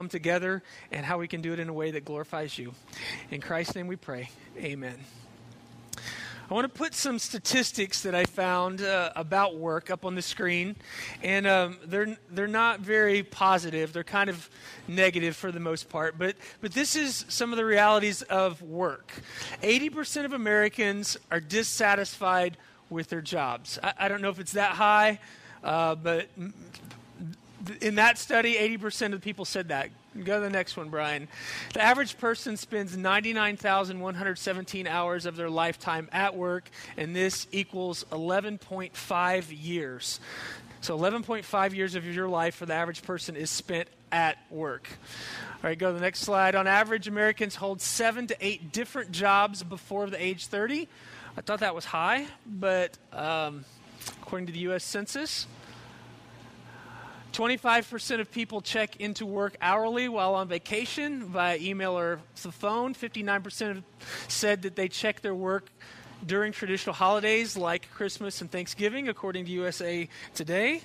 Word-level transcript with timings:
come 0.00 0.08
together 0.08 0.62
and 0.90 1.04
how 1.04 1.18
we 1.18 1.28
can 1.28 1.42
do 1.42 1.52
it 1.52 1.58
in 1.58 1.68
a 1.68 1.72
way 1.74 1.90
that 1.90 2.06
glorifies 2.06 2.56
you. 2.56 2.72
In 3.30 3.38
Christ's 3.38 3.74
name 3.74 3.86
we 3.86 3.96
pray. 3.96 4.30
Amen. 4.56 4.96
I 6.50 6.54
want 6.54 6.64
to 6.64 6.72
put 6.72 6.94
some 6.94 7.18
statistics 7.18 8.00
that 8.04 8.14
I 8.14 8.24
found 8.24 8.80
uh, 8.80 9.10
about 9.14 9.56
work 9.56 9.90
up 9.90 10.06
on 10.06 10.14
the 10.14 10.22
screen, 10.22 10.76
and 11.22 11.46
um, 11.46 11.76
they're 11.84 12.16
they're 12.30 12.46
not 12.46 12.80
very 12.80 13.22
positive. 13.22 13.92
They're 13.92 14.02
kind 14.02 14.30
of 14.30 14.48
negative 14.88 15.36
for 15.36 15.52
the 15.52 15.60
most 15.60 15.90
part. 15.90 16.18
But 16.18 16.36
but 16.62 16.72
this 16.72 16.96
is 16.96 17.26
some 17.28 17.52
of 17.52 17.58
the 17.58 17.66
realities 17.66 18.22
of 18.22 18.62
work. 18.62 19.12
Eighty 19.62 19.90
percent 19.90 20.24
of 20.24 20.32
Americans 20.32 21.18
are 21.30 21.40
dissatisfied 21.40 22.56
with 22.88 23.10
their 23.10 23.20
jobs. 23.20 23.78
I, 23.82 23.92
I 23.98 24.08
don't 24.08 24.22
know 24.22 24.30
if 24.30 24.40
it's 24.40 24.52
that 24.52 24.72
high, 24.72 25.20
uh, 25.62 25.94
but 25.94 26.30
in 27.80 27.96
that 27.96 28.18
study, 28.18 28.54
80% 28.54 29.06
of 29.06 29.12
the 29.12 29.18
people 29.20 29.44
said 29.44 29.68
that. 29.68 29.90
Go 30.24 30.38
to 30.38 30.40
the 30.40 30.50
next 30.50 30.76
one, 30.76 30.88
Brian. 30.88 31.28
The 31.72 31.82
average 31.82 32.18
person 32.18 32.56
spends 32.56 32.96
99,117 32.96 34.86
hours 34.86 35.26
of 35.26 35.36
their 35.36 35.50
lifetime 35.50 36.08
at 36.10 36.36
work, 36.36 36.68
and 36.96 37.14
this 37.14 37.46
equals 37.52 38.04
11.5 38.10 39.44
years. 39.50 40.18
So 40.80 40.98
11.5 40.98 41.74
years 41.74 41.94
of 41.94 42.04
your 42.06 42.28
life 42.28 42.56
for 42.56 42.66
the 42.66 42.74
average 42.74 43.02
person 43.02 43.36
is 43.36 43.50
spent 43.50 43.88
at 44.10 44.38
work. 44.50 44.88
All 45.62 45.68
right, 45.68 45.78
go 45.78 45.88
to 45.88 45.94
the 45.94 46.00
next 46.00 46.20
slide. 46.20 46.54
On 46.54 46.66
average, 46.66 47.06
Americans 47.06 47.54
hold 47.54 47.80
seven 47.80 48.26
to 48.28 48.36
eight 48.40 48.72
different 48.72 49.12
jobs 49.12 49.62
before 49.62 50.08
the 50.08 50.20
age 50.22 50.46
30. 50.46 50.88
I 51.36 51.40
thought 51.42 51.60
that 51.60 51.74
was 51.74 51.84
high, 51.84 52.26
but 52.46 52.96
um, 53.12 53.64
according 54.22 54.46
to 54.46 54.52
the 54.52 54.60
U.S. 54.60 54.82
Census, 54.82 55.46
25% 57.32 58.20
of 58.20 58.30
people 58.30 58.60
check 58.60 58.96
into 58.96 59.24
work 59.24 59.56
hourly 59.60 60.08
while 60.08 60.34
on 60.34 60.48
vacation 60.48 61.24
via 61.24 61.56
email 61.58 61.98
or 61.98 62.20
the 62.42 62.52
phone. 62.52 62.94
59% 62.94 63.82
said 64.28 64.62
that 64.62 64.76
they 64.76 64.88
check 64.88 65.20
their 65.20 65.34
work 65.34 65.70
during 66.26 66.52
traditional 66.52 66.94
holidays 66.94 67.56
like 67.56 67.90
Christmas 67.92 68.40
and 68.40 68.50
Thanksgiving, 68.50 69.08
according 69.08 69.44
to 69.46 69.50
USA 69.52 70.08
Today. 70.34 70.82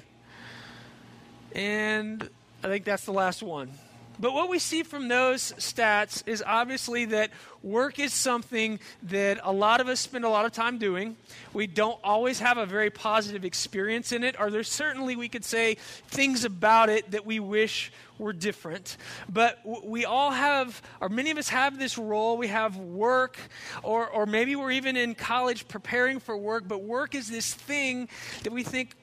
And 1.54 2.30
I 2.64 2.68
think 2.68 2.86
that's 2.86 3.06
the 3.06 3.14
last 3.14 3.42
one. 3.42 3.72
But 4.20 4.34
what 4.34 4.50
we 4.50 4.60
see 4.60 4.84
from 4.84 5.08
those 5.08 5.54
stats 5.54 6.24
is 6.26 6.44
obviously 6.46 7.06
that 7.06 7.32
work 7.66 8.00
is 8.00 8.14
something 8.14 8.80
that 9.04 9.40
a 9.44 9.52
lot 9.52 9.82
of 9.82 9.88
us 9.88 10.00
spend 10.00 10.24
a 10.24 10.30
lot 10.30 10.46
of 10.46 10.52
time 10.52 10.78
doing. 10.78 11.18
We 11.52 11.68
don't 11.68 12.00
always 12.04 12.40
have 12.40 12.58
a 12.58 12.66
very 12.66 12.90
positive 12.90 13.44
experience 13.44 14.12
in 14.12 14.24
it, 14.24 14.36
or 14.40 14.52
there's 14.52 14.70
certainly, 14.70 15.16
we 15.16 15.28
could 15.28 15.44
say, 15.44 15.76
things 16.08 16.46
about 16.46 16.90
it 16.90 17.12
that 17.12 17.26
we 17.26 17.40
wish 17.40 17.92
were 18.18 18.34
different. 18.34 18.98
But 19.28 19.60
we 19.66 20.06
all 20.06 20.32
have, 20.32 20.82
or 21.02 21.10
many 21.10 21.32
of 21.32 21.38
us 21.38 21.50
have 21.50 21.78
this 21.78 21.98
role. 21.98 22.38
We 22.38 22.48
have 22.48 22.78
work, 22.78 23.38
or, 23.84 24.08
or 24.08 24.26
maybe 24.26 24.56
we're 24.56 24.72
even 24.72 24.96
in 24.96 25.16
college 25.16 25.68
preparing 25.68 26.20
for 26.20 26.38
work, 26.38 26.66
but 26.68 26.84
work 26.84 27.16
is 27.16 27.30
this 27.30 27.54
thing 27.54 28.08
that 28.44 28.54
we 28.54 28.64
think, 28.64 28.96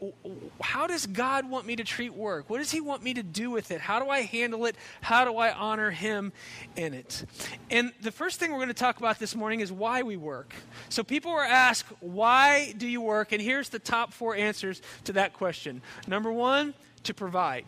how 0.60 0.86
does 0.86 1.06
God 1.06 1.48
want 1.48 1.66
me 1.66 1.77
to 1.77 1.84
treat 1.84 2.14
work? 2.14 2.48
What 2.48 2.58
does 2.58 2.70
He 2.70 2.80
want 2.80 3.02
me 3.02 3.14
to 3.14 3.22
do 3.22 3.50
with 3.50 3.70
it? 3.70 3.80
How 3.80 4.02
do 4.02 4.08
I 4.08 4.20
handle 4.20 4.64
it? 4.66 4.77
How 5.00 5.24
do 5.24 5.36
I 5.36 5.52
honor 5.52 5.90
Him 5.90 6.33
in 6.77 6.94
it? 6.94 7.24
And 7.70 7.92
the 8.00 8.12
first 8.12 8.40
thing 8.40 8.52
we're 8.53 8.58
going 8.58 8.69
to 8.69 8.75
talk 8.75 8.98
about 8.98 9.19
this 9.19 9.34
morning 9.34 9.61
is 9.61 9.72
why 9.72 10.03
we 10.03 10.17
work. 10.17 10.55
So 10.89 11.03
people 11.03 11.33
are 11.33 11.45
asked, 11.45 11.86
why 12.00 12.75
do 12.77 12.86
you 12.86 13.00
work? 13.00 13.33
And 13.33 13.41
here's 13.41 13.69
the 13.69 13.78
top 13.78 14.12
four 14.12 14.36
answers 14.36 14.83
to 15.05 15.14
that 15.14 15.33
question. 15.33 15.83
Number 16.06 16.31
one, 16.33 16.75
to 17.05 17.14
provide 17.14 17.64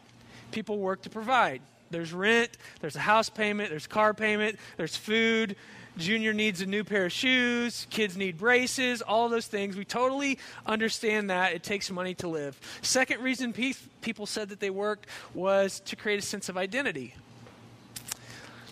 people 0.55 0.78
work 0.78 1.02
to 1.02 1.10
provide. 1.10 1.60
There's 1.90 2.12
rent, 2.12 2.50
there's 2.80 2.96
a 2.96 3.00
house 3.00 3.28
payment, 3.28 3.70
there's 3.70 3.86
car 3.86 4.14
payment, 4.14 4.58
there's 4.77 4.96
food. 4.96 5.56
Junior 5.96 6.32
needs 6.32 6.60
a 6.60 6.66
new 6.66 6.82
pair 6.82 7.05
of 7.06 7.12
shoes, 7.12 7.86
kids 7.88 8.16
need 8.16 8.36
braces, 8.36 9.00
all 9.00 9.28
those 9.28 9.46
things. 9.46 9.77
We 9.77 9.84
totally 9.84 10.39
understand 10.66 11.30
that. 11.30 11.52
It 11.52 11.62
takes 11.62 11.89
money 11.89 12.14
to 12.14 12.27
live. 12.27 12.58
Second 12.83 13.22
reason 13.22 13.52
pe- 13.52 13.74
people 14.01 14.27
said 14.27 14.48
that 14.48 14.58
they 14.58 14.70
worked 14.70 15.06
was 15.34 15.78
to 15.80 15.95
create 15.95 16.18
a 16.18 16.22
sense 16.22 16.48
of 16.48 16.56
identity. 16.56 17.14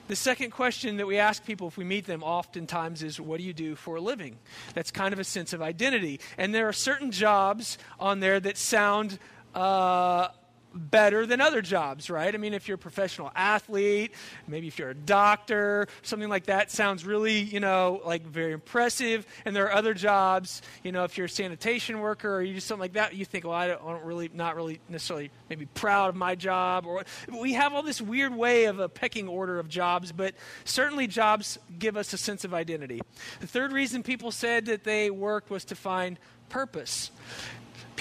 The 0.09 0.17
second 0.17 0.51
question 0.51 0.97
that 0.97 1.07
we 1.07 1.19
ask 1.19 1.45
people 1.45 1.69
if 1.69 1.77
we 1.77 1.85
meet 1.85 2.07
them 2.07 2.23
oftentimes 2.23 3.03
is, 3.03 3.21
What 3.21 3.39
do 3.39 3.45
you 3.45 3.53
do 3.53 3.75
for 3.77 3.97
a 3.97 4.01
living? 4.01 4.39
That's 4.75 4.91
kind 4.91 5.13
of 5.13 5.19
a 5.19 5.25
sense 5.25 5.53
of 5.53 5.63
identity. 5.63 6.21
And 6.37 6.55
there 6.55 6.69
are 6.69 6.73
certain 6.73 7.11
jobs 7.11 7.79
on 8.01 8.21
there 8.21 8.41
that 8.41 8.59
sound 8.59 9.19
uh, 9.55 10.29
better 10.75 11.27
than 11.27 11.41
other 11.41 11.63
jobs, 11.63 12.11
right? 12.11 12.35
I 12.35 12.39
mean, 12.39 12.55
if 12.55 12.69
you're 12.69 12.77
a 12.77 12.79
professional 12.79 13.31
athlete, 13.35 14.13
maybe 14.47 14.69
if 14.69 14.79
you're 14.79 14.91
a 14.91 14.95
doctor, 14.95 15.87
something 16.03 16.29
like 16.29 16.47
that 16.47 16.71
sounds 16.71 17.05
really, 17.05 17.41
you 17.41 17.61
know, 17.61 18.01
like 18.05 18.27
very 18.27 18.53
impressive. 18.53 19.27
And 19.45 19.55
there 19.55 19.67
are 19.67 19.73
other 19.73 19.95
jobs, 19.95 20.63
you 20.83 20.93
know, 20.93 21.05
if 21.05 21.17
you're 21.17 21.27
a 21.27 21.31
sanitation 21.31 22.01
worker 22.01 22.35
or 22.35 22.43
you 22.43 22.55
do 22.55 22.61
something 22.61 22.81
like 22.81 22.95
that, 22.95 23.15
you 23.15 23.25
think, 23.25 23.45
well, 23.45 23.55
I 23.55 23.69
don't, 23.69 23.83
I 23.83 23.93
don't 23.93 24.05
really, 24.05 24.31
not 24.33 24.57
really 24.57 24.81
necessarily 24.89 25.31
maybe 25.49 25.67
proud 25.67 26.09
of 26.11 26.17
my 26.17 26.35
job. 26.35 26.87
Or 26.87 27.05
we 27.41 27.53
have 27.55 27.75
all 27.75 27.83
this 27.83 28.01
weird 28.01 28.35
way 28.35 28.65
of 28.65 28.79
a 28.79 28.89
pecking 28.89 29.29
order 29.29 29.59
of 29.59 29.69
jobs, 29.69 30.13
but 30.13 30.35
certainly 30.65 31.07
jobs 31.07 31.59
give 31.79 31.97
us 31.97 32.13
a 32.13 32.19
sense 32.19 32.45
of 32.45 32.55
identity. 32.55 33.01
The 33.41 33.47
third 33.47 33.73
reason 33.73 34.03
people 34.03 34.31
said 34.31 34.67
that 34.67 34.85
they 34.85 35.11
worked 35.11 35.51
was 35.51 35.65
to 35.67 35.75
find 35.75 36.19
purpose 36.49 37.11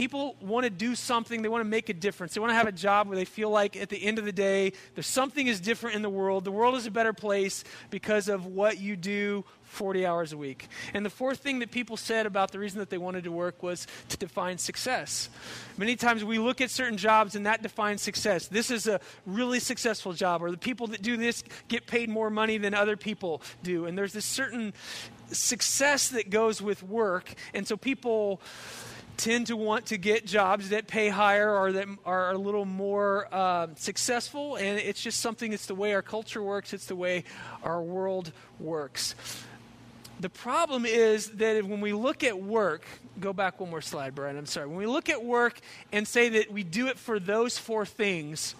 people 0.01 0.35
want 0.41 0.63
to 0.63 0.71
do 0.71 0.95
something, 0.95 1.43
they 1.43 1.47
want 1.47 1.63
to 1.63 1.69
make 1.69 1.87
a 1.87 1.93
difference. 1.93 2.33
They 2.33 2.39
want 2.39 2.49
to 2.49 2.55
have 2.55 2.65
a 2.65 2.71
job 2.71 3.07
where 3.07 3.15
they 3.15 3.23
feel 3.23 3.51
like 3.51 3.77
at 3.77 3.89
the 3.89 4.03
end 4.03 4.17
of 4.17 4.25
the 4.25 4.31
day, 4.31 4.73
there's 4.95 5.05
something 5.05 5.45
is 5.45 5.59
different 5.59 5.95
in 5.95 6.01
the 6.01 6.09
world. 6.09 6.43
The 6.43 6.51
world 6.51 6.73
is 6.73 6.87
a 6.87 6.91
better 6.91 7.13
place 7.13 7.63
because 7.91 8.27
of 8.27 8.47
what 8.47 8.79
you 8.79 8.95
do 8.95 9.45
40 9.61 10.03
hours 10.07 10.33
a 10.33 10.37
week. 10.37 10.69
And 10.95 11.05
the 11.05 11.11
fourth 11.11 11.37
thing 11.37 11.59
that 11.59 11.69
people 11.69 11.97
said 11.97 12.25
about 12.25 12.51
the 12.51 12.57
reason 12.57 12.79
that 12.79 12.89
they 12.89 12.97
wanted 12.97 13.25
to 13.25 13.31
work 13.31 13.61
was 13.61 13.85
to 14.09 14.17
define 14.17 14.57
success. 14.57 15.29
Many 15.77 15.95
times 15.95 16.23
we 16.23 16.39
look 16.39 16.61
at 16.61 16.71
certain 16.71 16.97
jobs 16.97 17.35
and 17.35 17.45
that 17.45 17.61
defines 17.61 18.01
success. 18.01 18.47
This 18.47 18.71
is 18.71 18.87
a 18.87 18.99
really 19.27 19.59
successful 19.59 20.13
job, 20.13 20.41
or 20.41 20.49
the 20.49 20.57
people 20.57 20.87
that 20.87 21.03
do 21.03 21.15
this 21.15 21.43
get 21.67 21.85
paid 21.85 22.09
more 22.09 22.31
money 22.31 22.57
than 22.57 22.73
other 22.73 22.97
people 22.97 23.43
do. 23.61 23.85
And 23.85 23.95
there's 23.95 24.13
this 24.13 24.25
certain 24.25 24.73
success 25.27 26.09
that 26.09 26.31
goes 26.31 26.59
with 26.59 26.81
work. 26.81 27.35
And 27.53 27.67
so 27.67 27.77
people 27.77 28.41
tend 29.21 29.45
to 29.47 29.55
want 29.55 29.85
to 29.85 29.97
get 29.97 30.25
jobs 30.25 30.69
that 30.69 30.87
pay 30.87 31.07
higher 31.07 31.55
or 31.55 31.71
that 31.71 31.87
are 32.05 32.31
a 32.31 32.37
little 32.37 32.65
more 32.65 33.27
uh, 33.31 33.67
successful. 33.75 34.55
And 34.55 34.79
it's 34.79 34.99
just 35.01 35.19
something, 35.19 35.53
it's 35.53 35.67
the 35.67 35.75
way 35.75 35.93
our 35.93 36.01
culture 36.01 36.41
works, 36.41 36.73
it's 36.73 36.87
the 36.87 36.95
way 36.95 37.23
our 37.61 37.83
world 37.83 38.31
works. 38.59 39.13
The 40.19 40.29
problem 40.29 40.85
is 40.87 41.29
that 41.31 41.63
when 41.63 41.81
we 41.81 41.93
look 41.93 42.23
at 42.23 42.41
work, 42.41 42.83
go 43.19 43.31
back 43.31 43.59
one 43.59 43.69
more 43.69 43.81
slide, 43.81 44.15
Brian, 44.15 44.37
I'm 44.37 44.47
sorry. 44.47 44.67
When 44.67 44.77
we 44.77 44.87
look 44.87 45.07
at 45.07 45.23
work 45.23 45.59
and 45.91 46.07
say 46.07 46.29
that 46.29 46.51
we 46.51 46.63
do 46.63 46.87
it 46.87 46.97
for 46.97 47.19
those 47.19 47.59
four 47.59 47.85
things, 47.85 48.55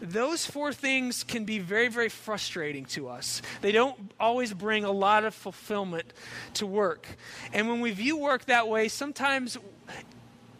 those 0.00 0.46
four 0.46 0.72
things 0.72 1.24
can 1.24 1.44
be 1.44 1.58
very, 1.58 1.88
very 1.88 2.08
frustrating 2.08 2.84
to 2.86 3.08
us. 3.08 3.42
They 3.60 3.72
don't 3.72 3.96
always 4.18 4.52
bring 4.52 4.84
a 4.84 4.90
lot 4.90 5.24
of 5.24 5.34
fulfillment 5.34 6.12
to 6.54 6.66
work. 6.66 7.06
And 7.52 7.68
when 7.68 7.80
we 7.80 7.92
view 7.92 8.16
work 8.16 8.46
that 8.46 8.68
way, 8.68 8.88
sometimes 8.88 9.56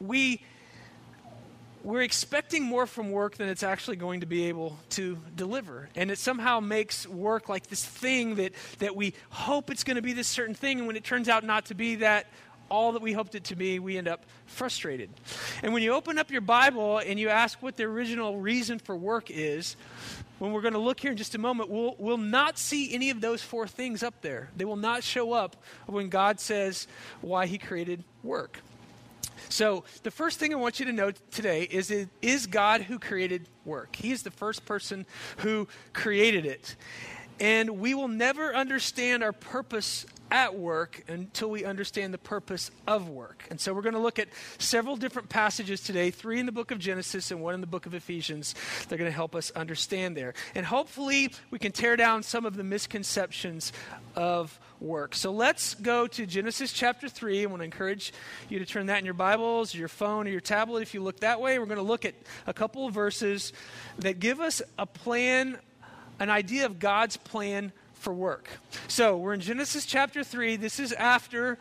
we 0.00 0.42
we're 1.84 2.00
expecting 2.00 2.64
more 2.64 2.86
from 2.86 3.10
work 3.10 3.36
than 3.36 3.48
it's 3.50 3.62
actually 3.62 3.96
going 3.96 4.20
to 4.20 4.26
be 4.26 4.46
able 4.46 4.78
to 4.88 5.18
deliver. 5.36 5.90
And 5.94 6.10
it 6.10 6.16
somehow 6.16 6.60
makes 6.60 7.06
work 7.06 7.50
like 7.50 7.66
this 7.66 7.84
thing 7.84 8.36
that, 8.36 8.52
that 8.78 8.96
we 8.96 9.12
hope 9.28 9.70
it's 9.70 9.84
going 9.84 9.96
to 9.96 10.02
be 10.02 10.14
this 10.14 10.26
certain 10.26 10.54
thing, 10.54 10.78
and 10.78 10.86
when 10.86 10.96
it 10.96 11.04
turns 11.04 11.28
out 11.28 11.44
not 11.44 11.66
to 11.66 11.74
be 11.74 11.96
that, 11.96 12.26
all 12.70 12.92
that 12.92 13.02
we 13.02 13.12
hoped 13.12 13.34
it 13.34 13.44
to 13.44 13.56
be, 13.56 13.78
we 13.78 13.98
end 13.98 14.08
up 14.08 14.24
frustrated. 14.46 15.10
And 15.62 15.72
when 15.72 15.82
you 15.82 15.92
open 15.92 16.18
up 16.18 16.30
your 16.30 16.40
Bible 16.40 16.98
and 16.98 17.18
you 17.18 17.28
ask 17.28 17.62
what 17.62 17.76
the 17.76 17.84
original 17.84 18.38
reason 18.38 18.78
for 18.78 18.96
work 18.96 19.30
is, 19.30 19.76
when 20.38 20.52
we're 20.52 20.62
going 20.62 20.74
to 20.74 20.80
look 20.80 21.00
here 21.00 21.10
in 21.10 21.16
just 21.16 21.34
a 21.34 21.38
moment, 21.38 21.70
we'll, 21.70 21.94
we'll 21.98 22.16
not 22.18 22.58
see 22.58 22.92
any 22.92 23.10
of 23.10 23.20
those 23.20 23.42
four 23.42 23.66
things 23.66 24.02
up 24.02 24.20
there. 24.20 24.50
They 24.56 24.64
will 24.64 24.76
not 24.76 25.02
show 25.02 25.32
up 25.32 25.56
when 25.86 26.08
God 26.08 26.40
says 26.40 26.86
why 27.20 27.46
He 27.46 27.58
created 27.58 28.02
work. 28.22 28.60
So, 29.48 29.84
the 30.02 30.10
first 30.10 30.38
thing 30.38 30.52
I 30.52 30.56
want 30.56 30.80
you 30.80 30.86
to 30.86 30.92
know 30.92 31.12
today 31.30 31.62
is 31.62 31.90
it 31.90 32.08
is 32.22 32.46
God 32.46 32.82
who 32.82 32.98
created 32.98 33.46
work. 33.64 33.94
He 33.94 34.10
is 34.10 34.22
the 34.22 34.30
first 34.30 34.64
person 34.64 35.06
who 35.38 35.68
created 35.92 36.46
it. 36.46 36.76
And 37.40 37.78
we 37.78 37.94
will 37.94 38.08
never 38.08 38.54
understand 38.54 39.22
our 39.22 39.32
purpose 39.32 40.06
at 40.34 40.58
work 40.58 41.04
until 41.06 41.48
we 41.48 41.64
understand 41.64 42.12
the 42.12 42.18
purpose 42.18 42.72
of 42.88 43.08
work. 43.08 43.46
And 43.50 43.60
so 43.60 43.72
we're 43.72 43.82
going 43.82 43.94
to 43.94 44.00
look 44.00 44.18
at 44.18 44.26
several 44.58 44.96
different 44.96 45.28
passages 45.28 45.80
today, 45.80 46.10
three 46.10 46.40
in 46.40 46.46
the 46.46 46.50
book 46.50 46.72
of 46.72 46.80
Genesis 46.80 47.30
and 47.30 47.40
one 47.40 47.54
in 47.54 47.60
the 47.60 47.68
book 47.68 47.86
of 47.86 47.94
Ephesians. 47.94 48.56
They're 48.88 48.98
going 48.98 49.08
to 49.08 49.14
help 49.14 49.36
us 49.36 49.52
understand 49.52 50.16
there. 50.16 50.34
And 50.56 50.66
hopefully 50.66 51.30
we 51.52 51.60
can 51.60 51.70
tear 51.70 51.94
down 51.94 52.24
some 52.24 52.44
of 52.44 52.56
the 52.56 52.64
misconceptions 52.64 53.72
of 54.16 54.58
work. 54.80 55.14
So 55.14 55.30
let's 55.30 55.74
go 55.74 56.08
to 56.08 56.26
Genesis 56.26 56.72
chapter 56.72 57.08
3. 57.08 57.44
I 57.44 57.46
want 57.46 57.60
to 57.60 57.64
encourage 57.64 58.12
you 58.48 58.58
to 58.58 58.66
turn 58.66 58.86
that 58.86 58.98
in 58.98 59.04
your 59.04 59.14
Bibles, 59.14 59.72
your 59.72 59.86
phone, 59.86 60.26
or 60.26 60.30
your 60.30 60.40
tablet 60.40 60.82
if 60.82 60.94
you 60.94 61.00
look 61.00 61.20
that 61.20 61.40
way. 61.40 61.60
We're 61.60 61.66
going 61.66 61.76
to 61.76 61.84
look 61.84 62.04
at 62.04 62.14
a 62.48 62.52
couple 62.52 62.88
of 62.88 62.92
verses 62.92 63.52
that 64.00 64.18
give 64.18 64.40
us 64.40 64.60
a 64.80 64.84
plan, 64.84 65.58
an 66.18 66.28
idea 66.28 66.66
of 66.66 66.80
God's 66.80 67.16
plan 67.16 67.72
for 68.04 68.12
work. 68.12 68.50
So 68.86 69.16
we're 69.16 69.32
in 69.32 69.40
Genesis 69.40 69.86
chapter 69.86 70.22
3. 70.22 70.56
This 70.56 70.78
is 70.78 70.92
after 70.92 71.58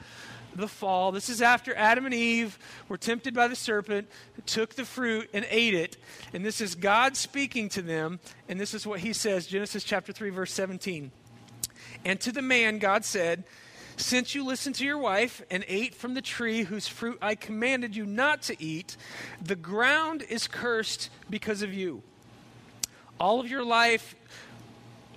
the 0.54 0.68
fall. 0.68 1.14
This 1.14 1.30
is 1.30 1.42
after 1.42 1.74
Adam 1.74 2.06
and 2.06 2.14
Eve 2.14 2.60
were 2.90 2.98
tempted 2.98 3.34
by 3.34 3.48
the 3.48 3.56
serpent, 3.56 4.10
took 4.46 4.76
the 4.76 4.84
fruit, 4.84 5.30
and 5.34 5.48
ate 5.50 5.74
it. 5.74 5.96
And 6.34 6.46
this 6.46 6.60
is 6.60 6.76
God 6.76 7.16
speaking 7.16 7.70
to 7.70 7.82
them. 7.82 8.20
And 8.50 8.60
this 8.60 8.74
is 8.74 8.86
what 8.86 9.00
he 9.00 9.14
says 9.14 9.48
Genesis 9.48 9.86
chapter 9.86 10.12
3, 10.12 10.32
verse 10.32 10.52
17. 10.52 11.12
And 12.04 12.20
to 12.20 12.34
the 12.34 12.42
man, 12.42 12.78
God 12.78 13.06
said, 13.06 13.46
Since 13.96 14.36
you 14.36 14.46
listened 14.46 14.76
to 14.76 14.86
your 14.86 14.98
wife 14.98 15.42
and 15.50 15.64
ate 15.70 15.96
from 15.96 16.14
the 16.14 16.22
tree 16.22 16.64
whose 16.64 16.90
fruit 16.90 17.20
I 17.22 17.36
commanded 17.36 17.96
you 17.96 18.06
not 18.06 18.42
to 18.44 18.62
eat, 18.62 18.98
the 19.42 19.56
ground 19.56 20.24
is 20.28 20.50
cursed 20.50 21.10
because 21.30 21.62
of 21.62 21.74
you. 21.74 22.04
All 23.18 23.40
of 23.40 23.50
your 23.50 23.64
life, 23.64 24.16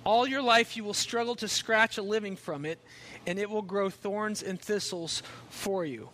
all 0.07 0.25
your 0.25 0.41
life 0.41 0.77
you 0.77 0.85
will 0.85 0.93
struggle 0.93 1.35
to 1.35 1.49
scratch 1.49 1.97
a 1.97 2.01
living 2.01 2.37
from 2.37 2.63
it, 2.63 2.79
and 3.27 3.37
it 3.37 3.49
will 3.49 3.61
grow 3.61 3.89
thorns 3.89 4.41
and 4.41 4.57
thistles 4.57 5.21
for 5.49 5.83
you. 5.83 6.07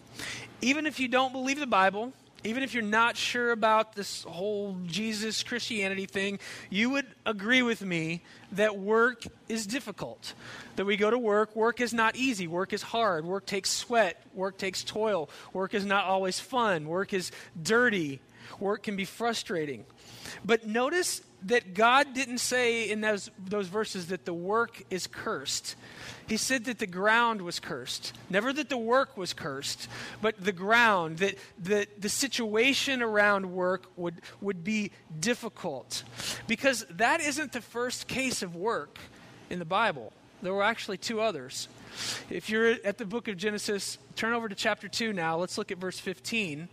Even 0.62 0.88
if 0.88 1.00
you 1.00 1.07
don't 1.07 1.31
believe 1.31 1.60
the 1.60 1.68
Bible, 1.68 2.12
even 2.44 2.63
if 2.63 2.74
you're 2.74 2.81
not 2.81 3.16
sure 3.16 3.51
about 3.51 3.94
this 3.94 4.24
whole 4.24 4.75
Jesus 4.88 5.44
Christianity 5.44 6.07
thing, 6.07 6.40
you 6.72 6.90
would 6.90 7.06
agree 7.24 7.62
with 7.62 7.84
me 7.84 8.24
that 8.54 8.80
work 8.80 9.25
is 9.48 9.68
difficult. 9.68 10.34
That 10.75 10.86
we 10.86 10.98
go 10.98 11.12
to 11.12 11.19
work, 11.19 11.56
work 11.56 11.80
is 11.80 11.94
not 11.94 12.16
easy, 12.16 12.48
work 12.48 12.74
is 12.74 12.81
hard, 12.81 13.25
work 13.25 13.46
takes 13.46 13.69
sweat, 13.69 14.19
work 14.34 14.57
takes 14.57 14.84
toil, 14.84 15.30
work 15.54 15.75
is 15.75 15.86
not 15.86 16.06
always 16.06 16.39
fun, 16.39 16.88
work 16.88 17.13
is 17.13 17.31
dirty, 17.62 18.22
work 18.60 18.81
can 18.81 18.96
be 18.96 19.06
frustrating. 19.06 19.86
But 20.44 20.66
notice 20.66 21.22
that 21.45 21.74
God 21.74 22.13
didn't 22.13 22.38
say 22.38 22.90
in 22.90 23.01
those, 23.01 23.30
those 23.38 23.68
verses 23.68 24.07
that 24.07 24.25
the 24.25 24.34
work 24.34 24.84
is 24.90 25.07
cursed. 25.07 25.75
He 26.28 26.38
said 26.38 26.66
that 26.66 26.80
the 26.80 26.88
ground 26.88 27.42
was 27.42 27.60
cursed. 27.60 28.13
Never 28.30 28.54
that 28.54 28.69
the 28.69 28.78
work 28.78 29.18
was 29.18 29.34
cursed, 29.34 29.90
but 30.22 30.44
the 30.44 30.54
ground, 30.54 31.18
that 31.18 31.38
the, 31.62 31.88
the 31.98 32.10
situation 32.10 33.01
around 33.01 33.51
work 33.51 33.88
would, 33.98 34.22
would 34.42 34.63
be 34.63 34.92
difficult. 35.19 36.04
Because 36.48 36.86
that 36.92 37.19
isn't 37.19 37.51
the 37.51 37.62
first 37.62 38.07
case 38.07 38.42
of 38.42 38.56
work 38.56 39.00
in 39.50 39.60
the 39.60 39.66
Bible. 39.66 40.13
There 40.42 40.54
were 40.54 40.63
actually 40.63 40.98
two 40.98 41.22
others. 41.22 41.68
If 42.30 42.50
you're 42.50 42.75
at 42.84 42.98
the 42.98 43.06
book 43.06 43.28
of 43.28 43.38
Genesis, 43.38 43.98
turn 44.16 44.34
over 44.34 44.50
to 44.50 44.56
chapter 44.56 44.88
2 44.88 45.13
now. 45.13 45.38
Let's 45.38 45.57
look 45.57 45.72
at 45.72 45.78
verse 45.78 46.00
15. 46.00 46.68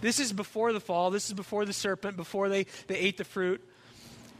This 0.00 0.20
is 0.20 0.32
before 0.32 0.72
the 0.72 0.80
fall. 0.80 1.10
This 1.10 1.26
is 1.26 1.34
before 1.34 1.64
the 1.64 1.72
serpent, 1.72 2.16
before 2.16 2.48
they, 2.48 2.64
they 2.86 2.96
ate 2.96 3.16
the 3.16 3.24
fruit 3.24 3.62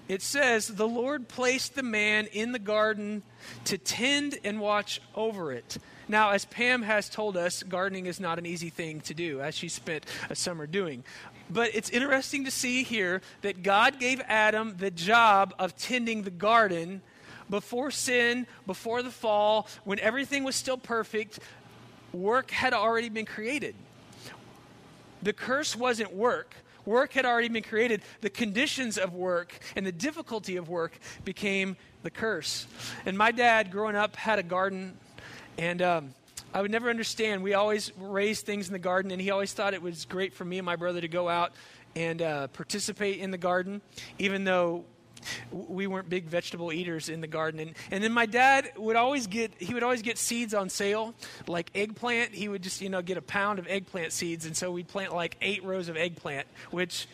it 0.09 0.23
says, 0.23 0.69
The 0.69 0.89
Lord 0.89 1.29
placed 1.29 1.75
the 1.75 1.83
man 1.83 2.27
in 2.33 2.53
the 2.53 2.59
garden 2.59 3.23
to 3.65 3.79
tend 3.79 4.39
and 4.45 4.61
watch 4.61 5.01
over 5.15 5.53
it. 5.53 5.79
Now, 6.09 6.31
as 6.31 6.45
Pam 6.45 6.83
has 6.83 7.09
told 7.09 7.37
us, 7.37 7.63
gardening 7.63 8.07
is 8.07 8.21
not 8.21 8.39
an 8.39 8.45
easy 8.45 8.69
thing 8.69 9.01
to 9.03 9.15
do, 9.15 9.41
as 9.41 9.55
she 9.55 9.69
spent 9.69 10.05
a 10.29 10.35
summer 10.35 10.67
doing. 10.67 11.05
But 11.49 11.75
it's 11.75 11.91
interesting 11.91 12.45
to 12.45 12.51
see 12.51 12.83
here 12.83 13.23
that 13.43 13.63
God 13.63 13.99
gave 13.99 14.21
Adam 14.27 14.77
the 14.79 14.91
job 14.91 15.55
of 15.59 15.77
tending 15.77 16.23
the 16.23 16.31
garden 16.31 17.01
before 17.49 17.91
sin, 17.91 18.47
before 18.67 19.03
the 19.03 19.11
fall, 19.11 19.67
when 19.85 19.99
everything 19.99 20.45
was 20.45 20.57
still 20.57 20.79
perfect. 20.79 21.39
Work 22.13 22.51
had 22.51 22.73
already 22.73 23.09
been 23.09 23.27
created. 23.27 23.75
The 25.23 25.33
curse 25.33 25.75
wasn't 25.75 26.15
work, 26.15 26.55
Work 26.87 27.13
had 27.13 27.25
already 27.25 27.49
been 27.49 27.63
created. 27.63 28.03
The 28.21 28.31
conditions 28.31 28.99
of 28.99 29.15
work 29.15 29.59
and 29.75 29.87
the 29.87 29.93
difficulty 29.93 30.57
of 30.57 30.69
work 30.69 30.99
became 31.25 31.77
the 32.03 32.11
curse. 32.11 32.67
And 33.07 33.17
my 33.17 33.33
dad, 33.33 33.71
growing 33.71 33.97
up, 33.97 34.17
had 34.17 34.39
a 34.39 34.43
garden, 34.43 34.97
and 35.57 35.81
um, 35.81 36.15
I 36.53 36.61
would 36.63 36.71
never 36.71 36.91
understand. 36.91 37.43
We 37.43 37.55
always 37.55 37.91
raised 37.99 38.45
things 38.45 38.67
in 38.67 38.73
the 38.73 38.79
garden, 38.79 39.11
and 39.11 39.21
he 39.21 39.31
always 39.31 39.53
thought 39.53 39.75
it 39.75 39.83
was 39.83 40.05
great 40.05 40.35
for 40.35 40.45
me 40.45 40.59
and 40.59 40.67
my 40.67 40.77
brother 40.77 41.01
to 41.01 41.09
go 41.09 41.29
out 41.29 41.53
and 41.97 42.21
uh, 42.21 42.49
participate 42.49 43.19
in 43.19 43.31
the 43.31 43.39
garden, 43.39 43.81
even 44.19 44.45
though 44.45 44.85
we 45.51 45.87
weren't 45.87 46.09
big 46.09 46.25
vegetable 46.25 46.73
eaters 46.73 47.09
in 47.09 47.21
the 47.21 47.27
garden. 47.27 47.61
And, 47.61 47.75
and 47.91 48.05
then 48.05 48.13
my 48.13 48.27
dad 48.27 48.71
would 48.77 48.97
always 48.97 49.27
get, 49.27 49.53
he 49.59 49.75
would 49.75 49.83
always 49.83 50.03
get 50.03 50.19
seeds 50.19 50.55
on 50.55 50.69
sale, 50.69 51.15
like 51.47 51.71
eggplant. 51.75 52.33
He 52.35 52.49
would 52.49 52.63
just, 52.63 52.81
you 52.81 52.89
know, 52.89 53.03
get 53.03 53.17
a 53.17 53.23
pound 53.23 53.59
of 53.59 53.67
eggplant 53.69 54.13
seeds. 54.13 54.47
And 54.47 54.57
so 54.57 54.71
we'd 54.71 54.89
plant 54.89 55.15
like 55.15 55.37
eight 55.41 55.65
rows 55.65 55.89
of 55.89 55.97
eggplant, 55.97 56.47
which 56.71 57.07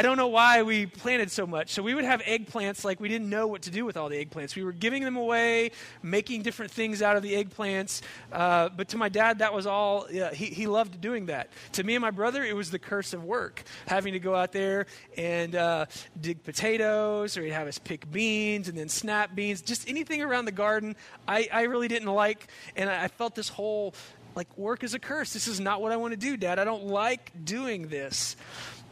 I 0.00 0.02
don't 0.02 0.16
know 0.16 0.28
why 0.28 0.62
we 0.62 0.86
planted 0.86 1.30
so 1.30 1.46
much. 1.46 1.72
So 1.72 1.82
we 1.82 1.94
would 1.94 2.04
have 2.04 2.22
eggplants 2.22 2.86
like 2.86 3.00
we 3.00 3.08
didn't 3.10 3.28
know 3.28 3.46
what 3.46 3.60
to 3.62 3.70
do 3.70 3.84
with 3.84 3.98
all 3.98 4.08
the 4.08 4.24
eggplants. 4.24 4.56
We 4.56 4.64
were 4.64 4.72
giving 4.72 5.04
them 5.04 5.18
away, 5.18 5.72
making 6.02 6.40
different 6.40 6.72
things 6.72 7.02
out 7.02 7.18
of 7.18 7.22
the 7.22 7.34
eggplants. 7.34 8.00
Uh, 8.32 8.70
but 8.70 8.88
to 8.88 8.96
my 8.96 9.10
dad, 9.10 9.40
that 9.40 9.52
was 9.52 9.66
all, 9.66 10.06
yeah, 10.10 10.32
he, 10.32 10.46
he 10.46 10.66
loved 10.66 11.02
doing 11.02 11.26
that. 11.26 11.50
To 11.72 11.84
me 11.84 11.96
and 11.96 12.00
my 12.00 12.12
brother, 12.12 12.42
it 12.42 12.56
was 12.56 12.70
the 12.70 12.78
curse 12.78 13.12
of 13.12 13.24
work, 13.24 13.62
having 13.88 14.14
to 14.14 14.18
go 14.18 14.34
out 14.34 14.52
there 14.52 14.86
and 15.18 15.54
uh, 15.54 15.84
dig 16.18 16.44
potatoes, 16.44 17.36
or 17.36 17.42
he'd 17.42 17.50
have 17.50 17.68
us 17.68 17.78
pick 17.78 18.10
beans 18.10 18.68
and 18.68 18.78
then 18.78 18.88
snap 18.88 19.34
beans, 19.34 19.60
just 19.60 19.86
anything 19.86 20.22
around 20.22 20.46
the 20.46 20.50
garden 20.50 20.96
I, 21.28 21.46
I 21.52 21.64
really 21.64 21.88
didn't 21.88 22.08
like. 22.08 22.46
And 22.74 22.88
I, 22.88 23.04
I 23.04 23.08
felt 23.08 23.34
this 23.34 23.50
whole, 23.50 23.94
like, 24.34 24.56
work 24.56 24.82
is 24.82 24.94
a 24.94 24.98
curse. 24.98 25.34
This 25.34 25.46
is 25.46 25.60
not 25.60 25.82
what 25.82 25.92
I 25.92 25.98
want 25.98 26.12
to 26.12 26.16
do, 26.16 26.38
Dad. 26.38 26.58
I 26.58 26.64
don't 26.64 26.86
like 26.86 27.32
doing 27.44 27.88
this. 27.88 28.34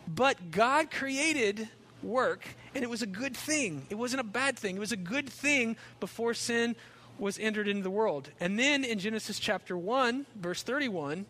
But 0.09 0.51
God 0.51 0.91
created 0.91 1.69
work, 2.03 2.47
and 2.75 2.83
it 2.83 2.91
was 2.91 3.03
a 3.03 3.07
good 3.07 3.37
thing. 3.37 3.87
It 3.91 3.97
wasn't 3.97 4.21
a 4.21 4.25
bad 4.25 4.59
thing. 4.59 4.77
It 4.77 4.81
was 4.81 4.93
a 4.93 4.97
good 4.97 5.29
thing 5.29 5.77
before 6.01 6.33
sin 6.35 6.77
was 7.19 7.39
entered 7.39 7.69
into 7.69 7.83
the 7.83 7.91
world. 7.91 8.31
And 8.41 8.59
then 8.59 8.85
in 8.85 8.99
Genesis 8.99 9.39
chapter 9.39 9.77
1, 9.77 10.27
verse 10.37 10.63
31, 10.63 11.27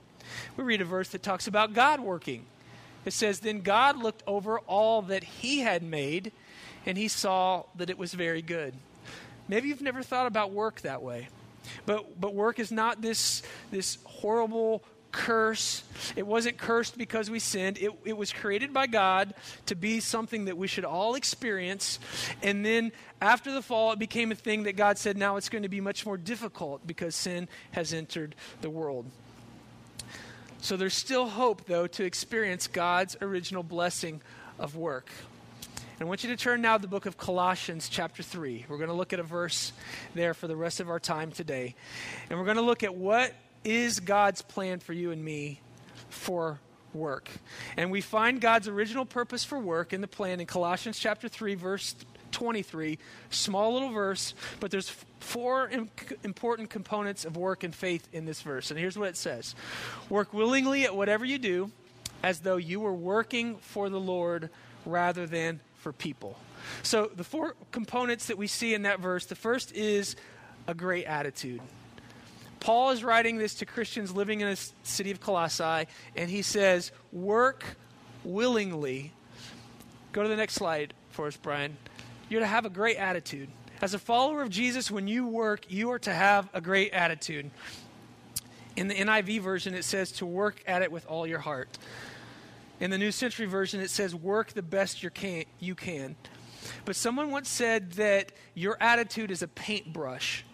we 0.56 0.64
read 0.64 0.80
a 0.80 0.84
verse 0.84 1.08
that 1.08 1.22
talks 1.22 1.46
about 1.46 1.72
God 1.72 2.00
working. 2.00 2.44
It 3.04 3.12
says, 3.12 3.40
Then 3.40 3.62
God 3.62 3.96
looked 3.96 4.22
over 4.26 4.60
all 4.60 5.02
that 5.02 5.24
he 5.24 5.60
had 5.60 5.82
made, 5.82 6.30
and 6.86 6.96
he 6.98 7.08
saw 7.08 7.64
that 7.76 7.90
it 7.90 7.98
was 7.98 8.14
very 8.14 8.42
good. 8.42 8.74
Maybe 9.48 9.68
you've 9.68 9.82
never 9.82 10.02
thought 10.02 10.26
about 10.26 10.52
work 10.52 10.82
that 10.82 11.02
way. 11.02 11.28
But, 11.86 12.20
but 12.20 12.34
work 12.34 12.58
is 12.58 12.70
not 12.70 13.00
this, 13.00 13.42
this 13.70 13.98
horrible 14.04 14.84
curse. 15.12 15.82
It 16.16 16.26
wasn't 16.26 16.58
cursed 16.58 16.98
because 16.98 17.30
we 17.30 17.38
sinned. 17.38 17.78
It, 17.78 17.90
it 18.04 18.16
was 18.16 18.32
created 18.32 18.72
by 18.72 18.86
God 18.86 19.34
to 19.66 19.74
be 19.74 20.00
something 20.00 20.46
that 20.46 20.56
we 20.56 20.66
should 20.66 20.84
all 20.84 21.14
experience. 21.14 21.98
And 22.42 22.64
then 22.64 22.92
after 23.20 23.52
the 23.52 23.62
fall, 23.62 23.92
it 23.92 23.98
became 23.98 24.32
a 24.32 24.34
thing 24.34 24.64
that 24.64 24.76
God 24.76 24.98
said, 24.98 25.16
now 25.16 25.36
it's 25.36 25.48
going 25.48 25.62
to 25.62 25.68
be 25.68 25.80
much 25.80 26.06
more 26.06 26.16
difficult 26.16 26.86
because 26.86 27.14
sin 27.14 27.48
has 27.72 27.92
entered 27.92 28.34
the 28.60 28.70
world. 28.70 29.06
So 30.60 30.76
there's 30.76 30.94
still 30.94 31.28
hope, 31.28 31.66
though, 31.66 31.86
to 31.86 32.04
experience 32.04 32.66
God's 32.66 33.16
original 33.20 33.62
blessing 33.62 34.20
of 34.58 34.74
work. 34.74 35.08
And 35.98 36.06
I 36.06 36.08
want 36.08 36.22
you 36.22 36.30
to 36.30 36.36
turn 36.36 36.62
now 36.62 36.76
to 36.76 36.82
the 36.82 36.88
book 36.88 37.06
of 37.06 37.16
Colossians, 37.16 37.88
chapter 37.88 38.22
3. 38.22 38.66
We're 38.68 38.76
going 38.76 38.88
to 38.88 38.94
look 38.94 39.12
at 39.12 39.18
a 39.18 39.24
verse 39.24 39.72
there 40.14 40.32
for 40.32 40.46
the 40.46 40.54
rest 40.56 40.78
of 40.78 40.88
our 40.88 41.00
time 41.00 41.32
today. 41.32 41.74
And 42.30 42.38
we're 42.38 42.44
going 42.44 42.56
to 42.56 42.62
look 42.62 42.84
at 42.84 42.94
what 42.94 43.34
is 43.68 44.00
God's 44.00 44.42
plan 44.42 44.78
for 44.80 44.92
you 44.92 45.10
and 45.10 45.22
me 45.22 45.60
for 46.08 46.58
work. 46.94 47.28
And 47.76 47.90
we 47.90 48.00
find 48.00 48.40
God's 48.40 48.66
original 48.66 49.04
purpose 49.04 49.44
for 49.44 49.58
work 49.58 49.92
in 49.92 50.00
the 50.00 50.08
plan 50.08 50.40
in 50.40 50.46
Colossians 50.46 50.98
chapter 50.98 51.28
3 51.28 51.54
verse 51.54 51.94
23, 52.30 52.98
small 53.30 53.72
little 53.72 53.90
verse, 53.90 54.34
but 54.60 54.70
there's 54.70 54.90
four 55.20 55.70
important 56.24 56.70
components 56.70 57.24
of 57.24 57.36
work 57.36 57.64
and 57.64 57.74
faith 57.74 58.06
in 58.12 58.26
this 58.26 58.42
verse. 58.42 58.70
And 58.70 58.78
here's 58.78 58.98
what 58.98 59.08
it 59.08 59.16
says. 59.16 59.54
Work 60.08 60.32
willingly 60.34 60.84
at 60.84 60.94
whatever 60.94 61.24
you 61.24 61.38
do 61.38 61.70
as 62.22 62.40
though 62.40 62.56
you 62.56 62.80
were 62.80 62.92
working 62.92 63.56
for 63.56 63.88
the 63.88 64.00
Lord 64.00 64.50
rather 64.84 65.26
than 65.26 65.60
for 65.76 65.92
people. 65.92 66.36
So 66.82 67.10
the 67.14 67.24
four 67.24 67.54
components 67.72 68.26
that 68.26 68.36
we 68.36 68.46
see 68.46 68.74
in 68.74 68.82
that 68.82 69.00
verse, 69.00 69.26
the 69.26 69.34
first 69.34 69.72
is 69.72 70.16
a 70.66 70.74
great 70.74 71.06
attitude. 71.06 71.60
Paul 72.60 72.90
is 72.90 73.04
writing 73.04 73.38
this 73.38 73.54
to 73.56 73.66
Christians 73.66 74.12
living 74.12 74.40
in 74.40 74.48
the 74.48 74.70
city 74.82 75.10
of 75.10 75.20
Colossae, 75.20 75.86
and 76.16 76.30
he 76.30 76.42
says, 76.42 76.92
Work 77.12 77.64
willingly. 78.24 79.12
Go 80.12 80.22
to 80.22 80.28
the 80.28 80.36
next 80.36 80.54
slide 80.54 80.94
for 81.10 81.26
us, 81.26 81.36
Brian. 81.36 81.76
You're 82.28 82.40
to 82.40 82.46
have 82.46 82.64
a 82.64 82.70
great 82.70 82.96
attitude. 82.96 83.48
As 83.80 83.94
a 83.94 83.98
follower 83.98 84.42
of 84.42 84.50
Jesus, 84.50 84.90
when 84.90 85.06
you 85.06 85.26
work, 85.26 85.70
you 85.70 85.90
are 85.92 85.98
to 86.00 86.12
have 86.12 86.48
a 86.52 86.60
great 86.60 86.92
attitude. 86.92 87.50
In 88.76 88.88
the 88.88 88.94
NIV 88.94 89.40
version, 89.40 89.74
it 89.74 89.84
says 89.84 90.12
to 90.12 90.26
work 90.26 90.62
at 90.66 90.82
it 90.82 90.90
with 90.90 91.06
all 91.06 91.26
your 91.26 91.38
heart. 91.38 91.78
In 92.80 92.90
the 92.90 92.98
New 92.98 93.10
Century 93.10 93.46
Version, 93.46 93.80
it 93.80 93.90
says 93.90 94.14
work 94.14 94.52
the 94.52 94.62
best 94.62 95.02
you 95.02 95.10
can. 95.10 95.44
You 95.58 95.74
can. 95.74 96.16
But 96.84 96.96
someone 96.96 97.30
once 97.30 97.48
said 97.48 97.92
that 97.92 98.32
your 98.54 98.76
attitude 98.80 99.30
is 99.30 99.42
a 99.42 99.48
paintbrush. 99.48 100.44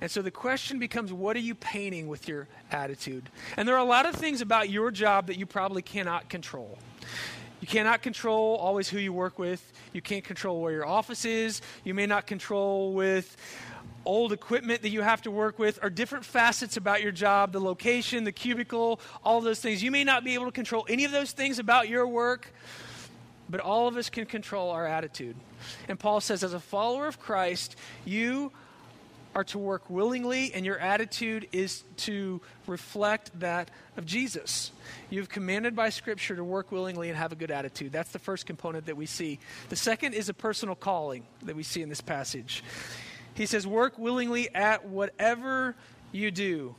And 0.00 0.10
so 0.10 0.22
the 0.22 0.30
question 0.30 0.78
becomes 0.78 1.12
what 1.12 1.36
are 1.36 1.40
you 1.40 1.54
painting 1.54 2.08
with 2.08 2.28
your 2.28 2.48
attitude? 2.70 3.28
And 3.56 3.68
there 3.68 3.74
are 3.74 3.80
a 3.80 3.88
lot 3.88 4.06
of 4.06 4.14
things 4.14 4.40
about 4.40 4.70
your 4.70 4.90
job 4.90 5.26
that 5.26 5.38
you 5.38 5.46
probably 5.46 5.82
cannot 5.82 6.28
control. 6.28 6.78
You 7.60 7.66
cannot 7.66 8.00
control 8.00 8.56
always 8.56 8.88
who 8.88 8.98
you 8.98 9.12
work 9.12 9.38
with. 9.38 9.72
You 9.92 10.00
can't 10.00 10.24
control 10.24 10.62
where 10.62 10.72
your 10.72 10.86
office 10.86 11.24
is. 11.24 11.60
You 11.84 11.92
may 11.92 12.06
not 12.06 12.26
control 12.26 12.94
with 12.94 13.36
old 14.06 14.32
equipment 14.32 14.80
that 14.80 14.88
you 14.88 15.02
have 15.02 15.20
to 15.22 15.30
work 15.30 15.58
with 15.58 15.78
or 15.82 15.90
different 15.90 16.24
facets 16.24 16.78
about 16.78 17.02
your 17.02 17.12
job, 17.12 17.52
the 17.52 17.60
location, 17.60 18.24
the 18.24 18.32
cubicle, 18.32 18.98
all 19.22 19.42
those 19.42 19.60
things. 19.60 19.82
You 19.82 19.90
may 19.90 20.04
not 20.04 20.24
be 20.24 20.32
able 20.34 20.46
to 20.46 20.52
control 20.52 20.86
any 20.88 21.04
of 21.04 21.12
those 21.12 21.32
things 21.32 21.58
about 21.58 21.88
your 21.88 22.06
work, 22.06 22.52
but 23.50 23.60
all 23.60 23.88
of 23.88 23.96
us 23.98 24.08
can 24.08 24.24
control 24.24 24.70
our 24.70 24.86
attitude. 24.86 25.36
And 25.86 25.98
Paul 25.98 26.22
says, 26.22 26.42
as 26.42 26.54
a 26.54 26.60
follower 26.60 27.06
of 27.06 27.20
Christ, 27.20 27.76
you 28.06 28.52
are 29.34 29.44
to 29.44 29.58
work 29.58 29.88
willingly, 29.88 30.52
and 30.54 30.66
your 30.66 30.78
attitude 30.78 31.48
is 31.52 31.84
to 31.98 32.40
reflect 32.66 33.38
that 33.40 33.70
of 33.96 34.04
Jesus. 34.04 34.72
You've 35.08 35.28
commanded 35.28 35.76
by 35.76 35.90
Scripture 35.90 36.36
to 36.36 36.44
work 36.44 36.72
willingly 36.72 37.08
and 37.08 37.16
have 37.16 37.32
a 37.32 37.36
good 37.36 37.50
attitude. 37.50 37.92
That's 37.92 38.12
the 38.12 38.18
first 38.18 38.46
component 38.46 38.86
that 38.86 38.96
we 38.96 39.06
see. 39.06 39.38
The 39.68 39.76
second 39.76 40.14
is 40.14 40.28
a 40.28 40.34
personal 40.34 40.74
calling 40.74 41.24
that 41.42 41.54
we 41.54 41.62
see 41.62 41.82
in 41.82 41.88
this 41.88 42.00
passage. 42.00 42.64
He 43.34 43.46
says, 43.46 43.66
Work 43.66 43.98
willingly 43.98 44.52
at 44.54 44.86
whatever 44.86 45.76
you 46.12 46.30
do. 46.30 46.74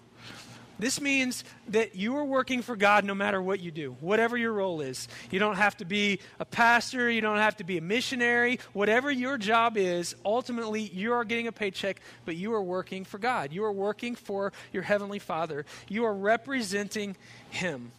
This 0.81 0.99
means 0.99 1.43
that 1.67 1.95
you 1.95 2.17
are 2.17 2.25
working 2.25 2.63
for 2.63 2.75
God 2.75 3.05
no 3.05 3.13
matter 3.13 3.39
what 3.39 3.59
you 3.59 3.69
do, 3.69 3.95
whatever 3.99 4.35
your 4.35 4.51
role 4.51 4.81
is. 4.81 5.07
You 5.29 5.37
don't 5.37 5.57
have 5.57 5.77
to 5.77 5.85
be 5.85 6.19
a 6.39 6.45
pastor, 6.45 7.07
you 7.07 7.21
don't 7.21 7.37
have 7.37 7.57
to 7.57 7.63
be 7.63 7.77
a 7.77 7.81
missionary. 7.81 8.59
Whatever 8.73 9.11
your 9.11 9.37
job 9.37 9.77
is, 9.77 10.15
ultimately 10.25 10.81
you 10.81 11.13
are 11.13 11.23
getting 11.23 11.45
a 11.45 11.51
paycheck, 11.51 12.01
but 12.25 12.35
you 12.35 12.51
are 12.55 12.63
working 12.63 13.05
for 13.05 13.19
God. 13.19 13.53
You 13.53 13.63
are 13.65 13.71
working 13.71 14.15
for 14.15 14.53
your 14.73 14.81
Heavenly 14.81 15.19
Father. 15.19 15.67
You 15.87 16.05
are 16.05 16.15
representing 16.15 17.15
Him. 17.51 17.91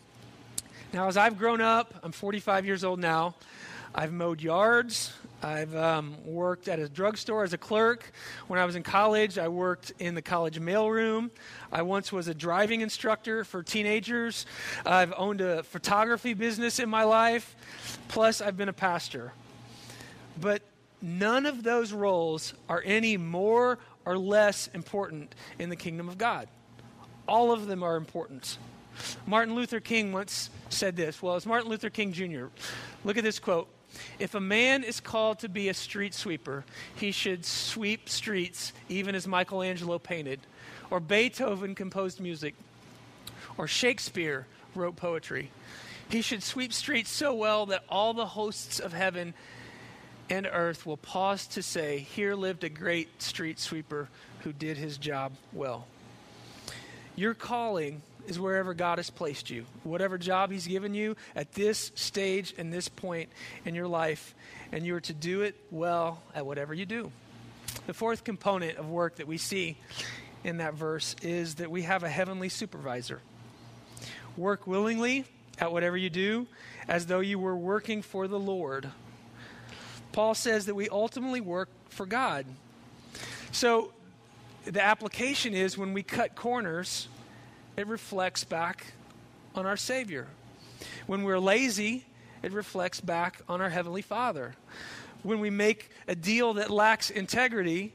Now, 0.93 1.07
as 1.07 1.17
I've 1.17 1.39
grown 1.39 1.61
up, 1.61 1.95
I'm 2.03 2.11
45 2.11 2.67
years 2.67 2.83
old 2.83 2.99
now. 2.99 3.37
I've 3.95 4.13
mowed 4.13 4.41
yards. 4.41 5.13
I've 5.43 5.75
um, 5.75 6.17
worked 6.25 6.69
at 6.69 6.79
a 6.79 6.89
drugstore 6.89 7.45
as 7.45 7.53
a 7.53 7.59
clerk. 7.59 8.11
When 8.47 8.59
I 8.59 8.65
was 8.65 8.75
in 8.75 8.83
college, 8.83 9.39
I 9.39 9.49
worked 9.49 9.93
in 9.99 10.15
the 10.15 10.23
college 10.23 10.59
mailroom. 10.59 11.31
I 11.71 11.83
once 11.83 12.13
was 12.13 12.29
a 12.29 12.35
driving 12.35 12.81
instructor 12.81 13.45
for 13.45 13.63
teenagers. 13.63 14.47
I've 14.87 15.13
owned 15.17 15.41
a 15.41 15.63
photography 15.63 16.33
business 16.33 16.79
in 16.79 16.89
my 16.89 17.05
life. 17.05 17.55
Plus, 18.09 18.41
I've 18.41 18.57
been 18.57 18.69
a 18.69 18.73
pastor. 18.73 19.33
But 20.41 20.63
none 21.03 21.45
of 21.45 21.63
those 21.63 21.93
roles 21.93 22.55
are 22.69 22.83
any 22.85 23.17
more 23.17 23.79
or 24.07 24.17
less 24.17 24.69
important 24.69 25.35
in 25.59 25.69
the 25.69 25.77
kingdom 25.77 26.09
of 26.09 26.17
God. 26.17 26.49
All 27.29 27.53
of 27.53 27.67
them 27.67 27.83
are 27.83 27.97
important. 27.97 28.57
Martin 29.27 29.55
Luther 29.55 29.81
King 29.81 30.13
once 30.13 30.51
said 30.69 30.97
this. 30.97 31.23
Well, 31.23 31.37
it's 31.37 31.47
Martin 31.47 31.71
Luther 31.71 31.91
King 31.91 32.13
Jr. 32.13 32.47
Look 33.05 33.17
at 33.17 33.25
this 33.25 33.39
quote. 33.39 33.69
If 34.19 34.35
a 34.35 34.41
man 34.41 34.85
is 34.85 35.01
called 35.01 35.41
to 35.41 35.49
be 35.49 35.69
a 35.69 35.75
street 35.75 36.15
sweeper, 36.15 36.65
he 36.95 37.13
should 37.13 37.45
sweep 37.45 38.09
streets 38.09 38.73
even 38.89 39.15
as 39.15 39.27
Michelangelo 39.27 39.99
painted, 39.99 40.41
or 40.91 41.01
Beethoven 41.01 41.75
composed 41.75 42.21
music, 42.21 42.55
or 43.59 43.67
Shakespeare 43.67 44.47
wrote 44.75 44.97
poetry. 44.97 45.51
He 46.09 46.23
should 46.23 46.43
sweep 46.43 46.73
streets 46.73 47.11
so 47.11 47.35
well 47.35 47.67
that 47.67 47.85
all 47.89 48.15
the 48.15 48.27
hosts 48.27 48.81
of 48.81 48.93
heaven 48.93 49.35
and 50.31 50.49
earth 50.51 50.87
will 50.87 50.97
pause 50.97 51.47
to 51.49 51.63
say, 51.63 51.99
Here 51.99 52.35
lived 52.35 52.65
a 52.65 52.69
great 52.69 53.23
street 53.23 53.59
sweeper 53.59 54.09
who 54.41 54.53
did 54.53 54.77
his 54.77 54.99
job 54.99 55.33
well. 55.53 55.87
Your 57.17 57.35
calling 57.35 58.03
is 58.27 58.39
wherever 58.39 58.75
God 58.75 58.99
has 58.99 59.11
placed 59.11 59.51
you. 59.51 59.67
Whatever 59.85 60.19
job 60.19 60.51
He's 60.51 60.67
given 60.67 60.95
you 60.95 61.17
at 61.35 61.53
this 61.53 61.93
stage 61.95 62.55
and 62.59 62.73
this 62.73 62.89
point 62.89 63.29
in 63.65 63.75
your 63.75 63.89
life, 63.89 64.35
and 64.71 64.87
you 64.87 64.95
are 64.95 65.01
to 65.01 65.13
do 65.13 65.43
it 65.43 65.57
well 65.71 66.23
at 66.35 66.47
whatever 66.47 66.75
you 66.75 66.87
do. 66.87 67.11
The 67.87 67.95
fourth 67.95 68.25
component 68.25 68.79
of 68.79 68.89
work 68.89 69.17
that 69.17 69.27
we 69.27 69.39
see 69.39 69.77
in 70.45 70.59
that 70.59 70.75
verse 70.75 71.17
is 71.23 71.57
that 71.57 71.71
we 71.71 71.83
have 71.83 72.03
a 72.03 72.09
heavenly 72.09 72.49
supervisor. 72.49 73.21
Work 74.37 74.67
willingly 74.67 75.25
at 75.59 75.73
whatever 75.73 75.97
you 75.97 76.11
do 76.11 76.47
as 76.89 77.07
though 77.07 77.21
you 77.21 77.39
were 77.39 77.57
working 77.57 78.03
for 78.03 78.29
the 78.29 78.39
Lord. 78.39 78.89
Paul 80.13 80.35
says 80.35 80.67
that 80.67 80.75
we 80.75 80.89
ultimately 80.89 81.41
work 81.41 81.69
for 81.89 82.07
God. 82.07 82.47
So 83.51 83.93
the 84.65 84.83
application 84.83 85.55
is 85.55 85.77
when 85.77 85.93
we 85.93 86.03
cut 86.03 86.35
corners, 86.35 87.09
it 87.77 87.87
reflects 87.87 88.45
back 88.45 88.93
on 89.55 89.67
our 89.67 89.77
Savior. 89.77 90.27
When 91.07 91.23
we're 91.23 91.39
lazy, 91.39 92.05
it 92.43 92.53
reflects 92.53 93.01
back 93.01 93.41
on 93.49 93.61
our 93.61 93.71
Heavenly 93.71 94.03
Father. 94.03 94.55
When 95.23 95.41
we 95.41 95.51
make 95.51 95.91
a 96.09 96.15
deal 96.15 96.55
that 96.55 96.71
lacks 96.71 97.11
integrity, 97.11 97.93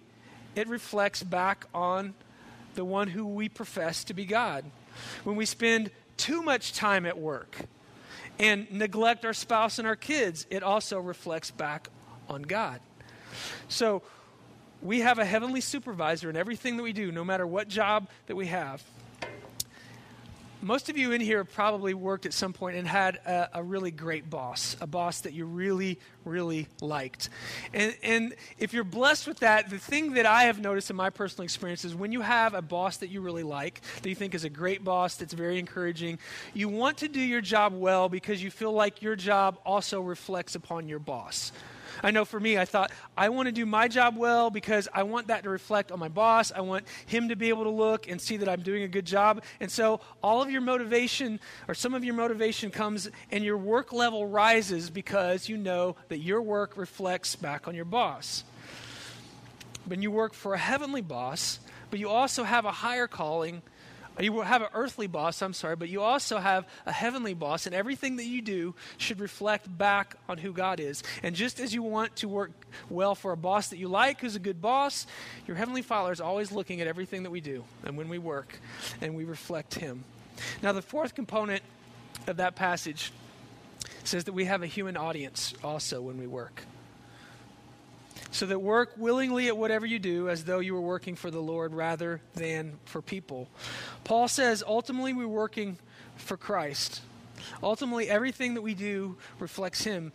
it 0.56 0.68
reflects 0.68 1.22
back 1.22 1.66
on 1.74 2.14
the 2.76 2.86
one 2.86 3.10
who 3.10 3.26
we 3.26 3.50
profess 3.50 4.04
to 4.06 4.14
be 4.14 4.26
God. 4.26 4.64
When 5.24 5.36
we 5.36 5.46
spend 5.46 5.92
too 6.16 6.42
much 6.42 6.74
time 6.74 7.06
at 7.06 7.18
work 7.18 7.58
and 8.40 8.72
neglect 8.72 9.26
our 9.26 9.34
spouse 9.34 9.78
and 9.78 9.88
our 9.88 9.96
kids, 9.96 10.48
it 10.50 10.64
also 10.64 11.00
reflects 11.00 11.52
back 11.52 11.90
on 12.30 12.44
God. 12.44 12.80
So 13.68 14.02
we 14.82 15.02
have 15.02 15.20
a 15.20 15.26
heavenly 15.26 15.62
supervisor 15.62 16.30
in 16.30 16.36
everything 16.36 16.78
that 16.78 16.84
we 16.84 16.94
do, 16.94 17.12
no 17.12 17.24
matter 17.24 17.46
what 17.46 17.68
job 17.68 18.08
that 18.28 18.36
we 18.36 18.48
have 18.48 18.84
most 20.62 20.90
of 20.90 20.98
you 20.98 21.12
in 21.12 21.22
here 21.22 21.44
probably 21.44 21.94
worked 21.94 22.26
at 22.26 22.34
some 22.34 22.54
point 22.54 22.78
and 22.78 22.88
had 22.88 23.16
a, 23.18 23.60
a, 23.60 23.64
really 23.64 23.92
great 23.92 24.30
boss, 24.30 24.76
a 24.82 24.88
boss 24.88 25.22
that 25.22 25.34
you 25.34 25.46
really, 25.46 26.00
really 26.26 26.68
liked. 26.82 27.30
And, 27.74 27.96
and 28.02 28.36
if 28.58 28.74
you're 28.74 28.84
blessed 28.84 29.28
with 29.28 29.40
that, 29.40 29.70
the 29.70 29.78
thing 29.78 30.14
that 30.14 30.26
I 30.26 30.44
have 30.44 30.60
noticed 30.60 30.90
in 30.90 30.96
my 30.96 31.10
personal 31.10 31.44
experience 31.44 31.86
is 31.86 31.94
when 31.94 32.12
you 32.12 32.22
have 32.22 32.54
a 32.54 32.62
boss 32.62 32.98
that 32.98 33.10
you 33.10 33.22
really 33.22 33.44
like, 33.44 33.82
that 34.02 34.10
you 34.10 34.16
think 34.16 34.34
is 34.34 34.46
a 34.46 34.50
great 34.50 34.84
boss, 34.84 35.16
that's 35.16 35.34
very 35.34 35.60
encouraging, 35.60 36.18
you 36.54 36.70
want 36.70 36.98
to 36.98 37.08
do 37.08 37.22
your 37.22 37.42
job 37.42 37.74
well 37.74 38.10
because 38.10 38.42
you 38.42 38.50
feel 38.50 38.72
like 38.72 39.02
your 39.02 39.16
job 39.16 39.60
also 39.66 40.02
reflects 40.02 40.56
upon 40.56 40.88
your 40.88 41.00
boss. 41.00 41.52
I 42.04 42.12
know 42.12 42.26
for 42.26 42.40
me, 42.40 42.58
I 42.58 42.66
thought, 42.66 42.92
I 43.18 43.30
want 43.30 43.48
to 43.48 43.52
do 43.52 43.66
my 43.66 43.88
job 43.88 44.18
well 44.18 44.50
because 44.50 44.88
I 44.94 45.04
want 45.04 45.28
that 45.28 45.44
to 45.44 45.50
reflect 45.50 45.92
on 45.92 46.00
my 46.00 46.08
boss. 46.08 46.52
I 46.52 46.62
want 46.62 46.86
him 47.06 47.30
to 47.30 47.36
be 47.36 47.50
able 47.50 47.64
to 47.64 47.70
look 47.70 48.10
and 48.10 48.22
see 48.22 48.38
that 48.38 48.50
I'm 48.50 48.62
doing 48.62 48.84
a 48.84 48.88
good 48.88 49.06
job. 49.06 49.44
And 49.60 49.72
so 49.72 50.00
all 50.22 50.42
of 50.42 50.52
your 50.52 50.62
motivation, 50.62 51.40
or 51.68 51.74
some 51.74 51.94
of 51.94 52.04
your 52.04 52.14
motivation, 52.14 52.72
comes 52.72 53.10
and 53.32 53.44
your 53.44 53.58
work 53.58 53.94
level 53.94 54.26
rises 54.26 54.90
because 54.90 55.50
you 55.50 55.58
know 55.58 55.96
that 56.10 56.20
your 56.20 56.42
work 56.42 56.78
reflects 56.78 57.36
back 57.36 57.68
on 57.68 57.76
your 57.76 57.86
boss. 57.86 58.44
When 59.86 60.02
you 60.02 60.12
work 60.12 60.34
for 60.34 60.54
a 60.54 60.58
heavenly 60.58 61.02
boss, 61.02 61.60
but 61.90 62.00
you 62.00 62.10
also 62.10 62.44
have 62.44 62.66
a 62.66 62.72
higher 62.72 63.08
calling 63.08 63.62
you 64.26 64.42
have 64.42 64.62
an 64.62 64.70
earthly 64.74 65.08
boss, 65.08 65.42
I'm 65.42 65.54
sorry, 65.54 65.76
but 65.76 65.90
you 65.90 66.02
also 66.02 66.38
have 66.38 66.66
a 66.86 66.92
heavenly 66.92 67.34
boss, 67.34 67.66
and 67.66 67.76
everything 67.76 68.16
that 68.18 68.26
you 68.26 68.42
do 68.42 68.76
should 68.98 69.20
reflect 69.20 69.76
back 69.78 70.16
on 70.28 70.38
who 70.38 70.54
God 70.54 70.80
is. 70.80 71.04
And 71.24 71.36
just 71.36 71.60
as 71.60 71.74
you 71.74 71.84
want 71.84 72.16
to 72.18 72.28
work 72.28 72.52
well 72.90 73.16
for 73.16 73.32
a 73.32 73.38
boss 73.38 73.68
that 73.70 73.78
you 73.78 73.88
like, 73.88 74.22
who's 74.22 74.36
a 74.36 74.40
good 74.40 74.62
boss, 74.62 75.06
your 75.46 75.58
heavenly 75.58 75.82
Father 75.82 76.12
is 76.12 76.22
always 76.22 76.52
looking 76.52 76.82
at 76.82 76.88
everything 76.88 77.24
that 77.24 77.32
we 77.32 77.42
do 77.42 77.64
and 77.84 77.98
when 77.98 78.10
we 78.10 78.18
work, 78.18 78.60
and 79.02 79.16
we 79.16 79.24
reflect 79.24 79.76
Him. 79.76 80.04
Now, 80.62 80.72
the 80.72 80.82
fourth 80.82 81.16
component 81.16 81.64
of 82.28 82.38
that 82.38 82.56
passage 82.56 83.12
says 84.04 84.24
that 84.26 84.34
we 84.34 84.46
have 84.46 84.64
a 84.64 84.68
human 84.68 84.98
audience 84.98 85.54
also 85.64 86.02
when 86.02 86.18
we 86.18 86.28
work. 86.28 86.64
So 88.32 88.46
that 88.48 88.60
work 88.60 88.94
willingly 88.98 89.48
at 89.48 89.58
whatever 89.58 89.86
you 89.86 90.00
do 90.00 90.30
as 90.30 90.44
though 90.44 90.60
you 90.60 90.74
were 90.74 90.82
working 90.82 91.16
for 91.16 91.32
the 91.32 91.40
Lord 91.40 91.74
rather 91.74 92.22
than 92.36 92.78
for 92.86 93.02
people. 93.02 93.50
Paul 94.04 94.28
says 94.28 94.64
ultimately 94.68 95.14
we're 95.14 95.28
working 95.28 95.78
for 96.18 96.38
Christ. 96.38 97.02
Ultimately, 97.64 98.10
everything 98.10 98.56
that 98.56 98.62
we 98.62 98.74
do 98.74 99.18
reflects 99.40 99.84
Him. 99.84 100.12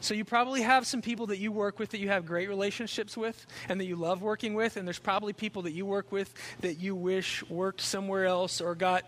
So 0.00 0.14
you 0.14 0.24
probably 0.24 0.62
have 0.62 0.86
some 0.86 1.02
people 1.02 1.26
that 1.26 1.38
you 1.38 1.50
work 1.50 1.78
with 1.78 1.90
that 1.90 1.98
you 1.98 2.08
have 2.08 2.24
great 2.24 2.48
relationships 2.48 3.16
with 3.16 3.46
and 3.68 3.80
that 3.80 3.86
you 3.86 3.96
love 3.96 4.22
working 4.22 4.54
with, 4.54 4.76
and 4.76 4.86
there's 4.86 4.98
probably 4.98 5.32
people 5.32 5.62
that 5.62 5.72
you 5.72 5.84
work 5.84 6.12
with 6.12 6.32
that 6.60 6.78
you 6.78 6.94
wish 6.94 7.42
worked 7.50 7.80
somewhere 7.80 8.24
else 8.24 8.60
or 8.60 8.76
got 8.76 9.04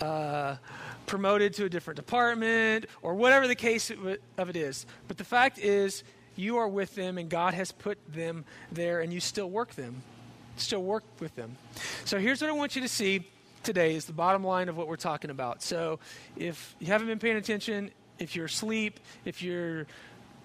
uh, 0.00 0.56
promoted 1.06 1.54
to 1.54 1.64
a 1.64 1.68
different 1.68 1.96
department 1.96 2.86
or 3.02 3.14
whatever 3.14 3.46
the 3.46 3.54
case 3.54 3.90
of 3.90 4.48
it 4.48 4.56
is. 4.56 4.86
But 5.08 5.18
the 5.18 5.24
fact 5.24 5.58
is, 5.58 6.04
you 6.36 6.58
are 6.58 6.68
with 6.68 6.94
them 6.94 7.16
and 7.18 7.30
God 7.30 7.54
has 7.54 7.72
put 7.72 7.98
them 8.12 8.44
there 8.70 9.00
and 9.00 9.12
you 9.12 9.20
still 9.20 9.48
work 9.48 9.74
them. 9.74 10.02
Still 10.56 10.82
work 10.82 11.04
with 11.20 11.34
them. 11.36 11.56
So 12.04 12.18
here's 12.18 12.40
what 12.40 12.50
I 12.50 12.52
want 12.52 12.76
you 12.76 12.82
to 12.82 12.88
see 12.88 13.26
today 13.62 13.94
is 13.94 14.04
the 14.04 14.12
bottom 14.12 14.44
line 14.44 14.68
of 14.68 14.76
what 14.76 14.88
we're 14.88 14.96
talking 14.96 15.30
about. 15.30 15.62
So 15.62 15.98
if 16.36 16.76
you 16.78 16.86
haven't 16.88 17.08
been 17.08 17.18
paying 17.18 17.36
attention, 17.36 17.90
if 18.18 18.34
you're 18.36 18.46
asleep, 18.46 19.00
if 19.24 19.42
you're 19.42 19.86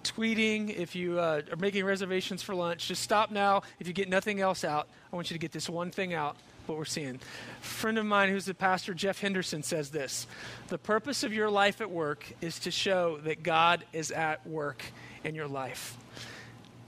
tweeting, 0.03 0.75
if 0.75 0.96
you 0.96 1.20
uh, 1.20 1.41
are 1.51 1.58
making 1.58 1.86
reservations 1.86 2.41
for 2.41 2.55
lunch, 2.55 2.88
just 2.88 3.01
stop 3.01 3.31
now. 3.31 3.63
If 3.79 3.88
you 3.88 3.93
get 3.93 4.10
nothing 4.10 4.41
else 4.41 4.63
out, 4.63 4.88
I 5.12 5.15
want 5.15 5.29
you 5.29 5.36
to 5.36 5.39
get 5.39 5.51
this 5.51 5.70
one 5.70 5.91
thing 5.91 6.13
out 6.13 6.38
what 6.65 6.77
we're 6.77 6.86
seeing. 6.86 7.15
A 7.15 7.63
friend 7.63 7.98
of 7.98 8.05
mine 8.05 8.29
who's 8.29 8.46
the 8.46 8.53
pastor, 8.53 8.93
Jeff 8.93 9.20
Henderson, 9.20 9.63
says 9.63 9.89
this 9.89 10.27
The 10.70 10.77
purpose 10.77 11.24
of 11.24 11.34
your 11.34 11.50
life 11.50 11.81
at 11.81 11.91
work 11.91 12.25
is 12.41 12.60
to 12.60 12.72
show 12.72 13.17
that 13.24 13.43
God 13.43 13.84
is 13.93 14.12
at 14.12 14.46
work 14.48 14.84
in 15.24 15.36
your 15.36 15.48
life. 15.48 15.98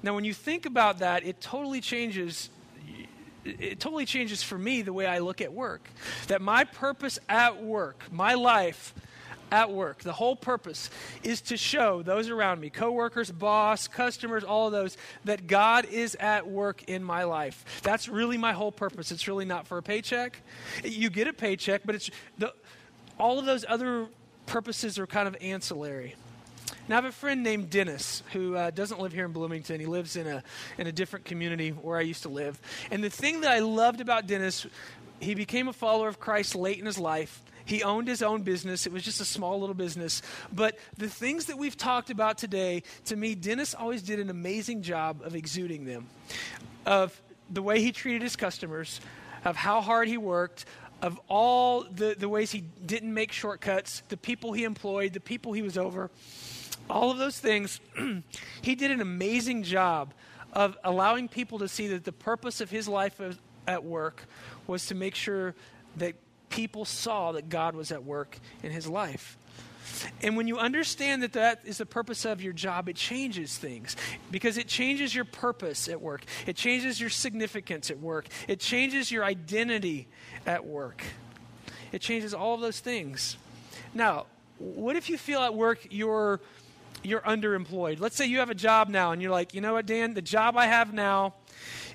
Now, 0.02 0.16
when 0.16 0.26
you 0.26 0.34
think 0.34 0.66
about 0.66 1.00
that, 1.00 1.26
it 1.26 1.42
totally 1.42 1.82
changes. 1.82 2.50
It 3.46 3.82
totally 3.82 4.06
changes 4.06 4.42
for 4.42 4.58
me 4.58 4.84
the 4.84 4.94
way 4.94 5.06
I 5.06 5.20
look 5.20 5.42
at 5.42 5.52
work. 5.52 5.90
That 6.28 6.42
my 6.42 6.64
purpose 6.64 7.20
at 7.28 7.62
work, 7.62 8.02
my 8.10 8.36
life, 8.36 8.94
at 9.54 9.72
work. 9.72 10.00
The 10.00 10.14
whole 10.14 10.36
purpose 10.36 10.90
is 11.22 11.42
to 11.42 11.58
show 11.58 12.02
those 12.02 12.28
around 12.28 12.60
me, 12.60 12.72
coworkers, 12.72 13.32
boss, 13.32 13.88
customers, 13.88 14.44
all 14.44 14.66
of 14.66 14.74
those, 14.74 14.98
that 15.26 15.46
God 15.46 15.86
is 15.86 16.16
at 16.16 16.48
work 16.48 16.84
in 16.86 17.04
my 17.04 17.24
life. 17.24 17.64
That's 17.84 18.10
really 18.10 18.38
my 18.40 18.54
whole 18.54 18.72
purpose. 18.72 19.12
It's 19.12 19.28
really 19.28 19.46
not 19.46 19.68
for 19.68 19.78
a 19.78 19.84
paycheck. 19.84 20.42
You 20.84 21.12
get 21.12 21.28
a 21.28 21.34
paycheck, 21.34 21.84
but 21.86 21.94
it's 21.94 22.10
the, 22.40 22.52
all 23.20 23.38
of 23.38 23.46
those 23.46 23.64
other 23.70 24.08
purposes 24.48 24.98
are 24.98 25.06
kind 25.06 25.28
of 25.28 25.38
ancillary. 25.40 26.16
Now, 26.88 26.96
I 26.96 26.98
have 26.98 27.06
a 27.06 27.12
friend 27.12 27.44
named 27.44 27.70
Dennis 27.70 28.24
who 28.34 28.56
uh, 28.56 28.72
doesn't 28.72 29.00
live 29.00 29.14
here 29.14 29.26
in 29.26 29.34
Bloomington. 29.34 29.80
He 29.80 29.86
lives 29.86 30.16
in 30.16 30.26
a, 30.26 30.44
in 30.80 30.88
a 30.88 30.92
different 30.92 31.26
community 31.26 31.70
where 31.70 31.98
I 31.98 32.02
used 32.02 32.24
to 32.24 32.30
live. 32.30 32.60
And 32.90 33.04
the 33.04 33.10
thing 33.12 33.42
that 33.42 33.52
I 33.52 33.60
loved 33.60 34.02
about 34.02 34.26
Dennis, 34.26 34.66
he 35.20 35.36
became 35.36 35.68
a 35.68 35.74
follower 35.74 36.08
of 36.08 36.20
Christ 36.20 36.56
late 36.56 36.80
in 36.80 36.88
his 36.88 36.98
life. 36.98 37.44
He 37.66 37.84
owned 37.84 38.08
his 38.08 38.22
own 38.22 38.42
business. 38.42 38.86
It 38.86 38.92
was 38.92 39.04
just 39.04 39.22
a 39.22 39.26
small 39.26 39.60
little 39.60 39.76
business. 39.76 40.22
But 40.52 40.78
the 40.98 41.10
things 41.10 41.46
that 41.46 41.58
we've 41.58 41.78
talked 41.78 42.10
about 42.10 42.38
today, 42.38 42.84
to 43.06 43.16
me, 43.16 43.36
Dennis 43.36 43.74
always 43.74 44.02
did 44.02 44.20
an 44.20 44.30
amazing 44.30 44.82
job 44.82 45.22
of 45.24 45.36
exuding 45.36 45.86
them. 45.86 46.08
Of 46.86 47.20
the 47.50 47.62
way 47.62 47.82
he 47.82 47.92
treated 47.92 48.22
his 48.22 48.36
customers, 48.36 49.00
of 49.46 49.56
how 49.56 49.82
hard 49.82 50.08
he 50.08 50.18
worked, 50.18 50.66
of 51.02 51.20
all 51.28 51.84
the, 51.84 52.16
the 52.18 52.30
ways 52.30 52.52
he 52.52 52.64
didn't 52.86 53.14
make 53.14 53.32
shortcuts, 53.32 54.04
the 54.10 54.18
people 54.18 54.54
he 54.54 54.64
employed, 54.64 55.14
the 55.14 55.20
people 55.20 55.54
he 55.54 55.62
was 55.62 55.78
over, 55.78 56.10
all 56.90 57.12
of 57.12 57.18
those 57.18 57.38
things. 57.38 57.80
he 58.62 58.76
did 58.76 58.92
an 58.92 59.02
amazing 59.02 59.64
job 59.64 60.14
of 60.54 60.78
allowing 60.84 61.28
people 61.28 61.60
to 61.60 61.68
see 61.68 61.88
that 61.88 62.06
the 62.06 62.12
purpose 62.12 62.62
of 62.62 62.70
his 62.70 62.88
life 62.88 63.20
at 63.68 63.84
work 63.84 64.24
was 64.68 64.86
to 64.88 64.96
make 64.96 65.16
sure 65.16 65.56
that 65.98 66.16
people 66.54 66.86
saw 66.86 67.32
that 67.32 67.50
God 67.50 67.76
was 67.76 67.92
at 67.92 68.04
work 68.04 68.38
in 68.62 68.72
his 68.72 68.88
life. 68.88 69.40
And 70.22 70.38
when 70.38 70.48
you 70.48 70.60
understand 70.60 71.24
that 71.24 71.34
that 71.34 71.62
is 71.66 71.80
the 71.80 71.86
purpose 71.86 72.26
of 72.26 72.44
your 72.44 72.54
job, 72.54 72.88
it 72.90 72.96
changes 72.96 73.58
things 73.58 73.96
because 74.30 74.58
it 74.58 74.68
changes 74.68 75.16
your 75.16 75.26
purpose 75.26 75.88
at 75.90 76.00
work. 76.00 76.26
It 76.46 76.56
changes 76.56 77.02
your 77.02 77.10
significance 77.10 77.90
at 77.90 78.00
work. 78.00 78.28
It 78.48 78.60
changes 78.60 79.12
your 79.12 79.24
identity 79.24 80.08
at 80.46 80.64
work. 80.64 81.04
It 81.92 82.02
changes 82.02 82.36
all 82.36 82.54
of 82.54 82.62
those 82.62 82.80
things. 82.80 83.38
Now, 83.96 84.28
what 84.60 84.96
if 84.96 85.10
you 85.10 85.18
feel 85.18 85.42
at 85.42 85.56
work 85.56 85.88
you're 85.90 86.40
you're 87.02 87.22
underemployed? 87.22 88.00
Let's 88.00 88.16
say 88.16 88.28
you 88.28 88.40
have 88.40 88.52
a 88.52 88.56
job 88.56 88.90
now 88.90 89.12
and 89.12 89.22
you're 89.22 89.32
like, 89.32 89.56
"You 89.56 89.62
know 89.62 89.74
what, 89.74 89.88
Dan? 89.88 90.14
The 90.14 90.22
job 90.22 90.56
I 90.56 90.68
have 90.68 90.94
now, 90.94 91.34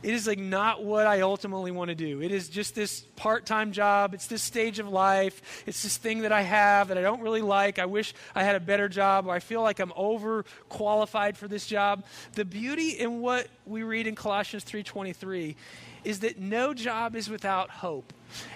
it 0.02 0.14
is 0.14 0.26
like 0.26 0.38
not 0.38 0.85
what 0.85 1.07
I 1.07 1.21
ultimately 1.21 1.71
want 1.71 1.88
to 1.88 1.95
do. 1.95 2.23
It 2.23 2.33
is 2.33 2.49
just 2.49 2.75
this 2.75 3.02
part 3.17 3.47
time 3.47 3.73
job. 3.73 4.14
It's 4.14 4.26
this 4.26 4.43
stage 4.43 4.78
of 4.78 4.88
life. 4.88 5.64
It's 5.67 5.83
this 5.83 5.97
thing 5.97 6.23
that 6.23 6.33
I 6.33 6.43
have 6.43 6.88
that 6.88 6.99
I 6.99 7.02
don't 7.02 7.21
really 7.21 7.43
like. 7.43 7.78
I 7.78 7.87
wish 7.87 8.14
I 8.35 8.43
had 8.43 8.57
a 8.57 8.61
better 8.61 8.88
job, 8.88 9.26
or 9.26 9.31
I 9.33 9.40
feel 9.40 9.62
like 9.62 9.81
I'm 9.81 9.90
overqualified 9.90 11.37
for 11.37 11.49
this 11.49 11.67
job. 11.67 12.05
The 12.33 12.45
beauty 12.45 12.90
in 12.90 13.21
what 13.21 13.49
we 13.67 13.83
read 13.83 14.07
in 14.07 14.14
Colossians 14.14 14.64
3:23 14.64 15.57
is 16.05 16.21
that 16.21 16.38
no 16.38 16.75
job 16.75 17.17
is 17.17 17.28
without 17.28 17.71
hope. 17.71 18.12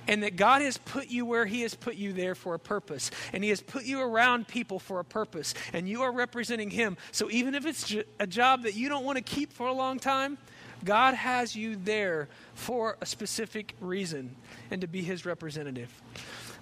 And 0.07 0.23
that 0.23 0.37
God 0.37 0.63
has 0.63 0.77
put 0.79 1.09
you 1.09 1.25
where 1.25 1.47
He 1.47 1.63
has 1.63 1.75
put 1.75 1.97
you 1.97 2.13
there 2.13 2.35
for 2.35 2.55
a 2.55 2.59
purpose. 2.59 3.11
And 3.33 3.43
He 3.43 3.51
has 3.51 3.61
put 3.61 3.85
you 3.85 4.01
around 4.01 4.49
people 4.49 4.79
for 4.79 5.01
a 5.01 5.05
purpose. 5.05 5.55
And 5.73 5.89
you 5.89 6.03
are 6.03 6.13
representing 6.13 6.71
Him. 6.71 6.97
So 7.11 7.31
even 7.31 7.55
if 7.55 7.67
it's 7.67 7.95
a 8.19 8.27
job 8.27 8.65
that 8.65 8.75
you 8.75 8.89
don't 8.89 9.05
want 9.05 9.17
to 9.17 9.23
keep 9.23 9.53
for 9.53 9.67
a 9.67 9.73
long 9.73 9.99
time, 9.99 10.39
God 10.85 11.15
has 11.15 11.55
you 11.55 11.77
there 11.77 12.29
for 12.55 12.97
a 13.01 13.07
specific 13.07 13.75
reason 13.81 14.35
and 14.71 14.81
to 14.81 14.87
be 14.87 15.03
his 15.03 15.25
representative. 15.25 15.93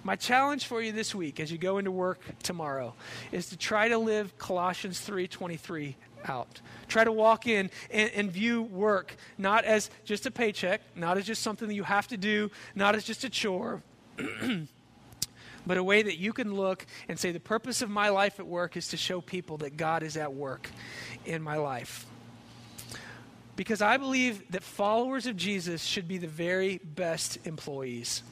My 0.03 0.15
challenge 0.15 0.65
for 0.65 0.81
you 0.81 0.91
this 0.91 1.13
week 1.13 1.39
as 1.39 1.51
you 1.51 1.57
go 1.57 1.77
into 1.77 1.91
work 1.91 2.21
tomorrow 2.41 2.93
is 3.31 3.49
to 3.49 3.57
try 3.57 3.87
to 3.87 3.97
live 3.97 4.37
Colossians 4.37 4.99
3:23 4.99 5.95
out. 6.25 6.61
Try 6.87 7.03
to 7.03 7.11
walk 7.11 7.47
in 7.47 7.69
and, 7.89 8.11
and, 8.11 8.31
view 8.31 8.61
work 8.61 9.15
not 9.37 9.63
as 9.63 9.89
just 10.03 10.25
a 10.27 10.31
paycheck, 10.31 10.81
not 10.95 11.17
as 11.17 11.25
just 11.25 11.41
something 11.41 11.67
that 11.67 11.73
you 11.73 11.83
have 11.83 12.07
to 12.09 12.17
do, 12.17 12.51
not 12.75 12.95
as 12.95 13.03
just 13.03 13.23
a 13.23 13.29
chore, 13.29 13.81
but 15.65 15.77
a 15.77 15.83
way 15.83 16.03
that 16.03 16.17
you 16.17 16.31
can 16.31 16.53
look 16.53 16.85
and 17.07 17.19
say, 17.19 17.31
the 17.31 17.39
purpose 17.39 17.81
of 17.81 17.89
my 17.89 18.09
life 18.09 18.39
at 18.39 18.45
work 18.45 18.77
is 18.77 18.89
to 18.89 18.97
show 18.97 19.19
people 19.19 19.57
that 19.57 19.77
God 19.77 20.03
is 20.03 20.15
at 20.15 20.33
work 20.33 20.69
in 21.25 21.41
my 21.41 21.57
life 21.57 22.05
because 23.61 23.79
I 23.79 23.97
believe 23.97 24.41
that 24.53 24.63
followers 24.63 25.27
of 25.27 25.37
Jesus 25.37 25.83
should 25.83 26.07
be 26.07 26.17
the 26.17 26.25
very 26.25 26.79
best 26.83 27.37
employees. 27.45 28.23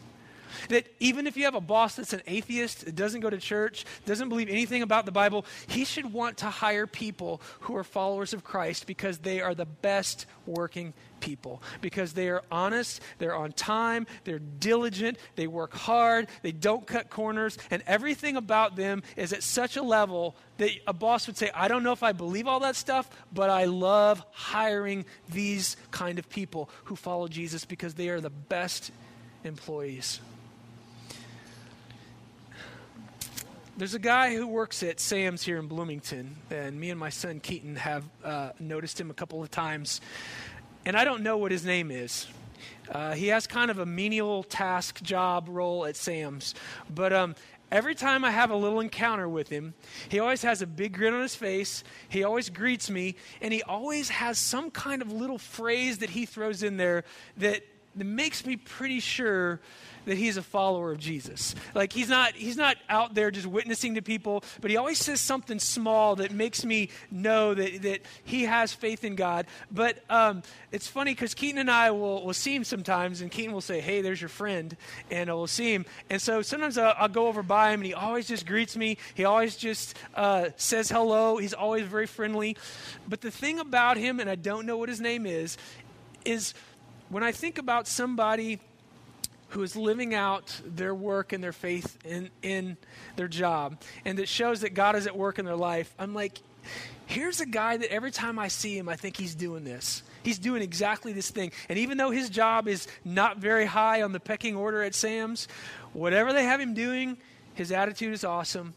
That 0.69 0.88
even 0.99 1.27
if 1.27 1.38
you 1.38 1.45
have 1.45 1.55
a 1.55 1.62
boss 1.62 1.95
that's 1.95 2.13
an 2.13 2.21
atheist, 2.27 2.95
doesn't 2.95 3.21
go 3.21 3.29
to 3.29 3.38
church, 3.38 3.85
doesn't 4.05 4.29
believe 4.29 4.49
anything 4.49 4.81
about 4.81 5.05
the 5.05 5.12
Bible, 5.12 5.45
he 5.67 5.85
should 5.85 6.12
want 6.12 6.38
to 6.38 6.47
hire 6.47 6.88
people 6.88 7.41
who 7.62 7.75
are 7.75 7.83
followers 7.83 8.33
of 8.33 8.43
Christ 8.43 8.88
because 8.88 9.19
they 9.19 9.41
are 9.41 9.55
the 9.55 9.65
best 9.65 10.25
working 10.45 10.93
people. 11.19 11.62
Because 11.81 12.13
they 12.13 12.29
are 12.29 12.43
honest, 12.51 13.01
they're 13.17 13.35
on 13.35 13.51
time, 13.51 14.07
they're 14.23 14.39
diligent, 14.39 15.17
they 15.35 15.47
work 15.47 15.73
hard, 15.73 16.27
they 16.41 16.51
don't 16.51 16.85
cut 16.85 17.09
corners, 17.09 17.57
and 17.71 17.83
everything 17.88 18.38
about 18.38 18.75
them 18.75 19.03
is 19.15 19.33
at 19.33 19.43
such 19.43 19.77
a 19.77 19.81
level 19.81 20.35
that 20.57 20.71
a 20.88 20.93
boss 20.93 21.27
would 21.27 21.38
say, 21.38 21.51
I 21.53 21.67
don't 21.67 21.83
know 21.83 21.91
if 21.91 22.03
I 22.03 22.12
believe 22.12 22.47
all 22.47 22.62
that 22.62 22.75
stuff, 22.75 23.09
but 23.33 23.49
I 23.49 23.65
love 23.65 24.23
hiring 24.31 25.05
these 25.29 25.77
kind 25.91 26.19
of 26.19 26.29
people 26.29 26.69
who 26.85 26.95
follow 26.95 27.27
Jesus 27.27 27.65
because 27.65 27.93
they 27.93 28.09
are 28.09 28.21
the 28.21 28.29
best 28.29 28.91
employees. 29.43 30.19
There's 33.80 33.94
a 33.94 33.98
guy 34.00 34.36
who 34.36 34.46
works 34.46 34.84
at 34.84 35.00
Sam's 35.00 35.42
here 35.42 35.58
in 35.58 35.68
Bloomington, 35.68 36.36
and 36.52 36.78
me 36.78 36.89
and 36.89 37.00
my 37.00 37.08
son 37.08 37.39
Keaton 37.39 37.78
have 37.78 38.04
uh, 38.26 38.50
noticed 38.60 39.00
him 39.00 39.10
a 39.10 39.13
couple 39.13 39.42
of 39.42 39.50
times. 39.50 40.02
And 40.86 40.98
I 40.98 41.06
don't 41.06 41.24
know 41.24 41.38
what 41.38 41.54
his 41.54 41.63
name 41.63 41.89
is. 41.89 42.28
Uh, 42.92 43.13
he 43.13 43.28
has 43.28 43.48
kind 43.48 43.72
of 43.72 43.80
a 43.80 43.86
menial 43.86 44.44
task 44.44 45.02
job 45.02 45.48
role 45.48 45.86
at 45.86 45.96
Sam's. 45.96 46.56
But 46.94 47.13
um, 47.13 47.36
every 47.72 47.96
time 47.96 48.26
I 48.26 48.32
have 48.32 48.52
a 48.52 48.56
little 48.58 48.82
encounter 48.82 49.30
with 49.30 49.48
him, 49.48 49.74
he 50.10 50.20
always 50.20 50.42
has 50.42 50.62
a 50.62 50.68
big 50.68 50.98
grin 50.98 51.13
on 51.13 51.22
his 51.22 51.36
face. 51.36 51.86
He 52.10 52.26
always 52.26 52.50
greets 52.50 52.89
me, 52.89 53.15
and 53.42 53.54
he 53.54 53.63
always 53.63 54.10
has 54.10 54.38
some 54.38 54.72
kind 54.72 55.02
of 55.02 55.10
little 55.10 55.38
phrase 55.38 56.00
that 56.00 56.10
he 56.10 56.26
throws 56.26 56.63
in 56.63 56.76
there 56.76 57.06
that, 57.38 57.63
that 57.95 58.06
makes 58.06 58.45
me 58.45 58.56
pretty 58.56 58.99
sure 58.99 59.60
that 60.06 60.17
he's 60.17 60.38
a 60.38 60.41
follower 60.41 60.91
of 60.91 60.97
Jesus. 60.97 61.54
Like 61.75 61.93
he's 61.93 62.10
not 62.10 62.34
he's 62.34 62.58
not 62.58 62.78
out 62.89 63.13
there 63.13 63.32
just 63.32 63.45
witnessing 63.45 63.95
to 63.95 64.02
people, 64.02 64.43
but 64.62 64.71
he 64.71 64.78
always 64.78 64.97
says 64.97 65.21
something 65.21 65.60
small 65.60 66.15
that 66.17 66.32
makes 66.32 66.65
me 66.65 66.89
know 67.12 67.54
that, 67.54 67.82
that 67.84 68.02
he 68.23 68.43
has 68.43 68.73
faith 68.73 69.04
in 69.04 69.15
God. 69.15 69.45
But 69.71 70.04
um, 70.10 70.41
it's 70.71 70.88
funny 70.88 71.13
because 71.13 71.34
Keaton 71.34 71.60
and 71.60 71.69
I 71.69 71.91
will, 71.91 72.25
will 72.25 72.34
see 72.34 72.56
him 72.56 72.63
sometimes, 72.63 73.21
and 73.21 73.30
Keaton 73.30 73.54
will 73.54 73.62
say, 73.62 73.82
"Hey, 73.82 74.02
there's 74.02 74.21
your 74.21 74.30
friend," 74.30 74.75
and 75.12 75.30
we'll 75.30 75.47
see 75.47 75.73
him. 75.73 75.86
And 76.10 76.21
so 76.21 76.41
sometimes 76.41 76.78
I'll, 76.78 76.95
I'll 76.97 77.08
go 77.08 77.28
over 77.28 77.43
by 77.43 77.71
him, 77.71 77.82
and 77.82 77.86
he 77.86 77.93
always 77.93 78.28
just 78.28 78.45
greets 78.45 78.75
me. 78.75 78.97
He 79.13 79.25
always 79.25 79.56
just 79.56 79.95
uh, 80.15 80.49
says 80.56 80.89
hello. 80.89 81.38
He's 81.38 81.54
always 81.54 81.86
very 81.86 82.08
friendly. 82.08 82.58
But 83.08 83.21
the 83.21 83.32
thing 83.32 83.60
about 83.60 83.97
him, 83.97 84.19
and 84.19 84.30
I 84.30 84.36
don't 84.36 84.65
know 84.65 84.78
what 84.78 84.89
his 84.89 85.02
name 85.02 85.25
is, 85.25 85.58
is 86.25 86.54
when 87.10 87.24
I 87.24 87.32
think 87.32 87.58
about 87.58 87.88
somebody 87.88 88.60
who 89.50 89.63
is 89.63 89.76
living 89.76 90.13
out 90.13 90.62
their 90.63 90.93
work 90.93 91.34
and 91.34 91.43
their 91.43 91.52
faith 91.52 91.98
in, 92.06 92.30
in 92.43 92.78
their 93.15 93.28
job 93.28 93.82
and 94.06 94.19
that 94.19 94.28
shows 94.28 94.62
that 94.62 94.76
God 94.76 94.95
is 94.95 95.08
at 95.08 95.17
work 95.17 95.39
in 95.39 95.45
their 95.45 95.56
life, 95.56 95.93
I'm 95.98 96.13
like, 96.13 96.39
here's 97.08 97.41
a 97.41 97.45
guy 97.45 97.78
that 97.78 97.91
every 97.91 98.12
time 98.12 98.38
I 98.38 98.48
see 98.48 98.78
him, 98.78 98.88
I 98.88 98.95
think 98.95 99.17
he's 99.17 99.34
doing 99.34 99.63
this. 99.63 100.04
He's 100.22 100.38
doing 100.38 100.62
exactly 100.62 101.13
this 101.13 101.32
thing. 101.32 101.52
And 101.67 101.80
even 101.80 101.98
though 101.98 102.12
his 102.12 102.30
job 102.30 102.67
is 102.67 102.88
not 103.04 103.38
very 103.38 103.65
high 103.65 104.04
on 104.04 104.12
the 104.12 104.19
pecking 104.19 104.56
order 104.56 104.84
at 104.84 104.93
Sam's, 104.93 105.48
whatever 105.93 106.34
they 106.34 106.43
have 106.43 106.60
him 106.60 106.74
doing, 106.74 107.17
his 107.56 107.72
attitude 107.72 108.13
is 108.13 108.24
awesome. 108.24 108.76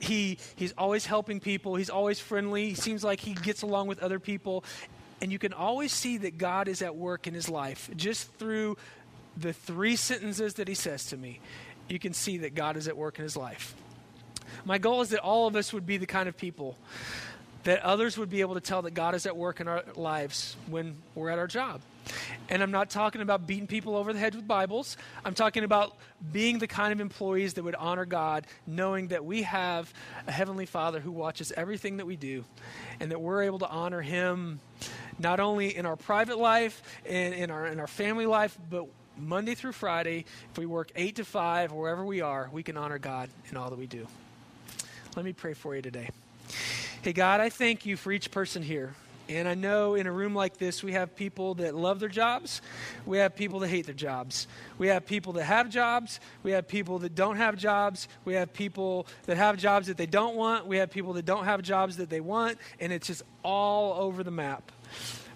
He, 0.00 0.38
he's 0.56 0.72
always 0.76 1.06
helping 1.06 1.38
people. 1.38 1.76
He's 1.76 1.90
always 1.90 2.18
friendly. 2.18 2.70
He 2.70 2.74
seems 2.74 3.04
like 3.04 3.20
he 3.20 3.34
gets 3.34 3.62
along 3.62 3.86
with 3.86 4.02
other 4.02 4.18
people. 4.18 4.64
And 5.20 5.30
you 5.30 5.38
can 5.38 5.52
always 5.52 5.92
see 5.92 6.16
that 6.18 6.38
God 6.38 6.68
is 6.68 6.82
at 6.82 6.96
work 6.96 7.26
in 7.26 7.34
his 7.34 7.48
life 7.48 7.90
just 7.96 8.32
through 8.34 8.76
the 9.36 9.52
three 9.52 9.96
sentences 9.96 10.54
that 10.54 10.68
he 10.68 10.74
says 10.74 11.06
to 11.06 11.16
me. 11.16 11.40
You 11.88 11.98
can 11.98 12.12
see 12.12 12.38
that 12.38 12.54
God 12.54 12.76
is 12.76 12.88
at 12.88 12.96
work 12.96 13.18
in 13.18 13.22
his 13.22 13.36
life. 13.36 13.74
My 14.64 14.78
goal 14.78 15.00
is 15.00 15.10
that 15.10 15.20
all 15.20 15.46
of 15.46 15.56
us 15.56 15.72
would 15.72 15.86
be 15.86 15.96
the 15.96 16.06
kind 16.06 16.28
of 16.28 16.36
people 16.36 16.76
that 17.64 17.82
others 17.82 18.16
would 18.16 18.30
be 18.30 18.40
able 18.40 18.54
to 18.54 18.60
tell 18.60 18.82
that 18.82 18.92
God 18.92 19.14
is 19.14 19.26
at 19.26 19.36
work 19.36 19.60
in 19.60 19.68
our 19.68 19.84
lives 19.94 20.56
when 20.68 20.96
we're 21.14 21.28
at 21.28 21.38
our 21.38 21.46
job. 21.46 21.80
And 22.48 22.62
I'm 22.62 22.70
not 22.70 22.90
talking 22.90 23.20
about 23.20 23.46
beating 23.46 23.66
people 23.66 23.96
over 23.96 24.12
the 24.12 24.18
head 24.18 24.34
with 24.34 24.48
Bibles. 24.48 24.96
I'm 25.24 25.34
talking 25.34 25.62
about 25.62 25.96
being 26.32 26.58
the 26.58 26.66
kind 26.66 26.92
of 26.92 27.00
employees 27.00 27.54
that 27.54 27.62
would 27.62 27.74
honor 27.74 28.06
God, 28.06 28.46
knowing 28.66 29.08
that 29.08 29.24
we 29.24 29.42
have 29.42 29.92
a 30.26 30.32
Heavenly 30.32 30.66
Father 30.66 31.00
who 31.00 31.12
watches 31.12 31.52
everything 31.56 31.98
that 31.98 32.06
we 32.06 32.16
do, 32.16 32.44
and 32.98 33.10
that 33.10 33.20
we're 33.20 33.42
able 33.42 33.58
to 33.60 33.68
honor 33.68 34.00
Him 34.00 34.60
not 35.20 35.40
only 35.40 35.76
in 35.76 35.86
our 35.86 35.96
private 35.96 36.38
life 36.38 36.82
and 37.06 37.34
in 37.34 37.50
our, 37.50 37.66
in 37.66 37.78
our 37.78 37.86
family 37.86 38.26
life, 38.26 38.56
but 38.70 38.86
Monday 39.18 39.54
through 39.54 39.72
Friday, 39.72 40.24
if 40.50 40.58
we 40.58 40.66
work 40.66 40.90
8 40.96 41.16
to 41.16 41.24
5, 41.24 41.72
wherever 41.72 42.04
we 42.04 42.20
are, 42.20 42.48
we 42.52 42.62
can 42.62 42.76
honor 42.76 42.98
God 42.98 43.28
in 43.50 43.56
all 43.56 43.70
that 43.70 43.78
we 43.78 43.86
do. 43.86 44.06
Let 45.16 45.24
me 45.24 45.32
pray 45.32 45.54
for 45.54 45.76
you 45.76 45.82
today. 45.82 46.10
Hey, 47.02 47.12
God, 47.12 47.40
I 47.40 47.48
thank 47.48 47.86
you 47.86 47.96
for 47.96 48.12
each 48.12 48.30
person 48.30 48.62
here. 48.62 48.94
And 49.28 49.46
I 49.46 49.54
know 49.54 49.94
in 49.94 50.08
a 50.08 50.12
room 50.12 50.34
like 50.34 50.56
this, 50.56 50.82
we 50.82 50.92
have 50.92 51.14
people 51.14 51.54
that 51.54 51.74
love 51.74 52.00
their 52.00 52.08
jobs. 52.08 52.60
We 53.06 53.18
have 53.18 53.36
people 53.36 53.60
that 53.60 53.68
hate 53.68 53.86
their 53.86 53.94
jobs. 53.94 54.48
We 54.76 54.88
have 54.88 55.06
people 55.06 55.34
that 55.34 55.44
have 55.44 55.70
jobs. 55.70 56.18
We 56.42 56.50
have 56.50 56.66
people 56.66 56.98
that 56.98 57.14
don't 57.14 57.36
have 57.36 57.56
jobs. 57.56 58.08
We 58.24 58.34
have 58.34 58.52
people 58.52 59.06
that 59.26 59.36
have 59.36 59.56
jobs 59.56 59.86
that 59.86 59.96
they 59.96 60.06
don't 60.06 60.34
want. 60.34 60.66
We 60.66 60.78
have 60.78 60.90
people 60.90 61.12
that 61.12 61.26
don't 61.26 61.44
have 61.44 61.62
jobs 61.62 61.98
that 61.98 62.10
they 62.10 62.20
want. 62.20 62.58
And 62.80 62.92
it's 62.92 63.06
just 63.06 63.22
all 63.44 64.02
over 64.02 64.24
the 64.24 64.32
map. 64.32 64.72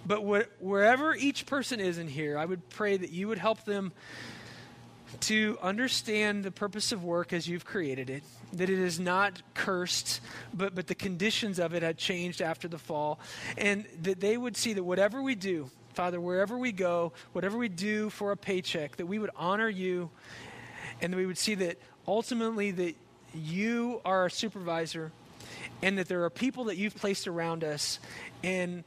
But 0.06 0.20
wh- 0.22 0.62
wherever 0.62 1.14
each 1.14 1.46
person 1.46 1.80
is 1.80 1.98
in 1.98 2.08
here, 2.08 2.38
I 2.38 2.44
would 2.44 2.68
pray 2.68 2.96
that 2.96 3.10
you 3.10 3.28
would 3.28 3.38
help 3.38 3.64
them 3.64 3.92
to 5.20 5.58
understand 5.62 6.44
the 6.44 6.50
purpose 6.50 6.92
of 6.92 7.04
work 7.04 7.32
as 7.32 7.48
you've 7.48 7.64
created 7.64 8.10
it, 8.10 8.22
that 8.52 8.68
it 8.68 8.78
is 8.78 8.98
not 8.98 9.40
cursed, 9.54 10.20
but, 10.52 10.74
but 10.74 10.86
the 10.86 10.94
conditions 10.94 11.58
of 11.58 11.74
it 11.74 11.82
had 11.82 11.96
changed 11.96 12.42
after 12.42 12.68
the 12.68 12.78
fall, 12.78 13.18
and 13.56 13.86
that 14.02 14.20
they 14.20 14.36
would 14.36 14.56
see 14.56 14.72
that 14.72 14.82
whatever 14.82 15.22
we 15.22 15.34
do, 15.34 15.70
Father, 15.94 16.20
wherever 16.20 16.58
we 16.58 16.72
go, 16.72 17.12
whatever 17.32 17.56
we 17.56 17.68
do 17.68 18.10
for 18.10 18.32
a 18.32 18.36
paycheck, 18.36 18.96
that 18.96 19.06
we 19.06 19.18
would 19.18 19.30
honor 19.36 19.68
you, 19.68 20.10
and 21.00 21.12
that 21.12 21.16
we 21.16 21.26
would 21.26 21.38
see 21.38 21.54
that 21.54 21.78
ultimately 22.06 22.72
that 22.72 22.94
you 23.34 24.00
are 24.04 24.22
our 24.22 24.28
supervisor, 24.28 25.12
and 25.82 25.98
that 25.98 26.08
there 26.08 26.24
are 26.24 26.30
people 26.30 26.64
that 26.64 26.76
you've 26.76 26.96
placed 26.96 27.28
around 27.28 27.62
us, 27.62 28.00
and 28.42 28.84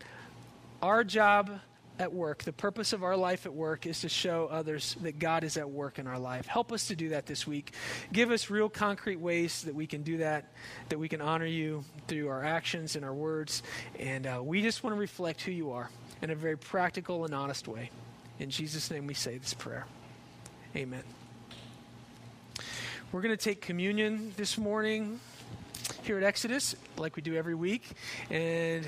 our 0.82 1.04
job 1.04 1.60
at 2.00 2.13
work, 2.13 2.44
the 2.44 2.54
purpose 2.54 2.94
of 2.94 3.04
our 3.04 3.18
life 3.18 3.46
at 3.46 3.54
work 3.54 3.86
is 3.86 4.02
to 4.02 4.10
show 4.10 4.48
others 4.52 4.96
that 5.02 5.20
God 5.20 5.44
is 5.44 5.58
at 5.58 5.70
work 5.70 5.98
in 6.00 6.08
our 6.08 6.20
life. 6.20 6.46
Help 6.46 6.72
us 6.72 6.88
to 6.88 6.96
do 6.96 7.10
that 7.10 7.26
this 7.26 7.48
week. 7.48 7.74
Give 8.13 8.32
us 8.32 8.50
real 8.50 8.70
concrete 8.70 9.20
ways 9.20 9.63
that 9.63 9.74
we 9.74 9.88
can 9.88 10.04
do 10.04 10.18
that, 10.18 10.54
that 10.90 11.00
we 11.00 11.10
can 11.10 11.22
honor 11.22 11.46
you 11.46 11.84
through 12.08 12.30
our 12.30 12.44
actions 12.44 12.96
and 12.96 13.04
our 13.04 13.13
words. 13.13 13.63
And 14.00 14.28
uh, 14.28 14.42
we 14.44 14.62
just 14.62 14.84
want 14.84 14.96
to 14.96 15.00
reflect 15.00 15.42
who 15.42 15.52
you 15.52 15.72
are 15.72 15.90
in 16.22 16.30
a 16.30 16.36
very 16.36 16.58
practical 16.58 17.26
and 17.26 17.34
honest 17.34 17.68
way. 17.68 17.90
In 18.40 18.50
Jesus' 18.50 18.92
name 18.92 19.08
we 19.08 19.16
say 19.16 19.38
this 19.38 19.54
prayer. 19.54 19.86
Amen. 20.76 21.04
We're 23.12 23.22
going 23.22 23.36
to 23.36 23.44
take 23.44 23.62
communion 23.62 24.34
this 24.38 24.58
morning 24.58 25.20
here 26.04 26.18
at 26.18 26.24
Exodus, 26.24 26.76
like 26.98 27.16
we 27.16 27.22
do 27.22 27.36
every 27.36 27.56
week. 27.56 27.84
And 28.30 28.88